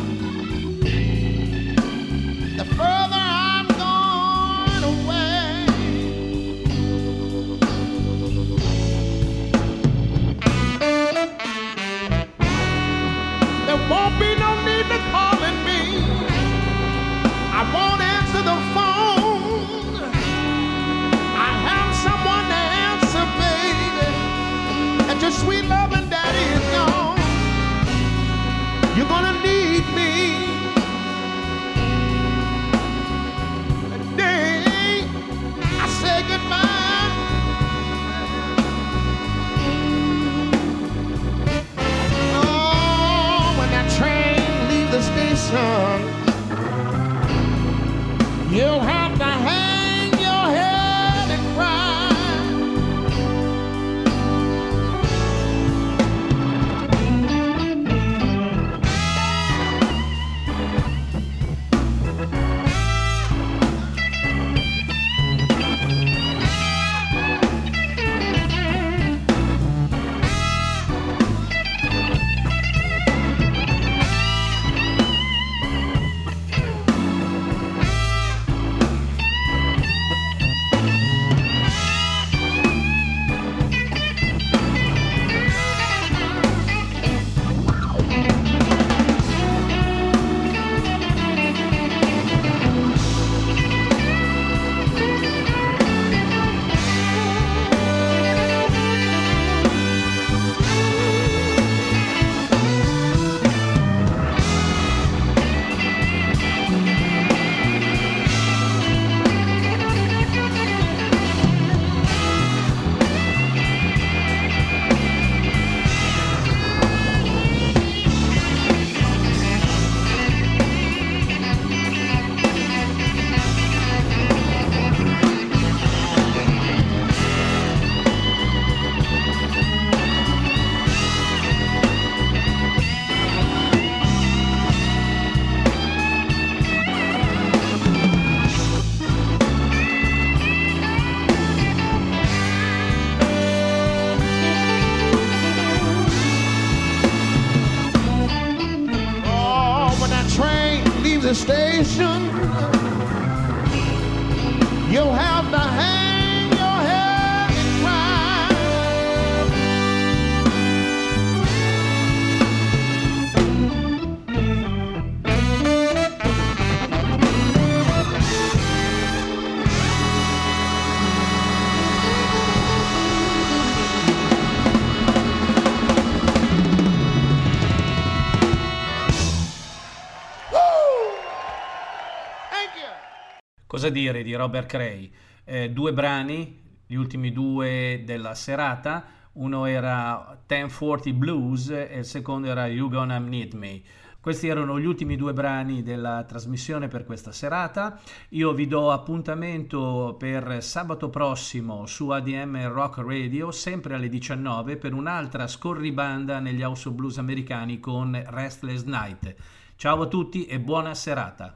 Cosa 183.88 184.00
dire 184.00 184.22
di 184.22 184.36
Robert 184.36 184.68
Cray? 184.68 185.10
Eh, 185.46 185.70
due 185.70 185.94
brani, 185.94 186.62
gli 186.86 186.96
ultimi 186.96 187.32
due 187.32 188.02
della 188.06 188.36
serata, 188.36 189.06
uno 189.34 189.64
era 189.64 190.42
1040 190.46 191.12
Blues 191.12 191.70
e 191.70 192.00
il 192.00 192.04
secondo 192.04 192.50
era 192.50 192.68
You 192.68 192.90
Gonna 192.90 193.18
Need 193.18 193.54
Me. 193.54 193.82
Questi 194.20 194.50
erano 194.50 194.78
gli 194.78 194.86
ultimi 194.86 195.16
due 195.16 195.32
brani 195.32 195.84
della 195.84 196.26
trasmissione 196.28 196.90
per 196.90 197.06
questa 197.06 197.32
serata. 197.32 197.98
Io 198.32 198.52
vi 198.52 198.68
do 198.68 198.92
appuntamento 198.92 200.18
per 200.20 200.62
sabato 200.62 201.10
prossimo 201.10 201.86
su 201.86 202.10
ADM 202.10 202.68
Rock 202.68 202.98
Radio, 202.98 203.52
sempre 203.52 203.94
alle 203.94 204.10
19, 204.10 204.76
per 204.76 204.94
un'altra 204.94 205.48
scorribanda 205.48 206.40
negli 206.40 206.62
house 206.62 206.92
blues 206.92 207.20
americani 207.20 207.80
con 207.80 208.22
Restless 208.32 208.84
Night. 208.84 209.34
Ciao 209.80 210.02
a 210.02 210.08
tutti 210.08 210.48
e 210.48 210.60
buona 210.60 210.96
serata. 210.96 211.54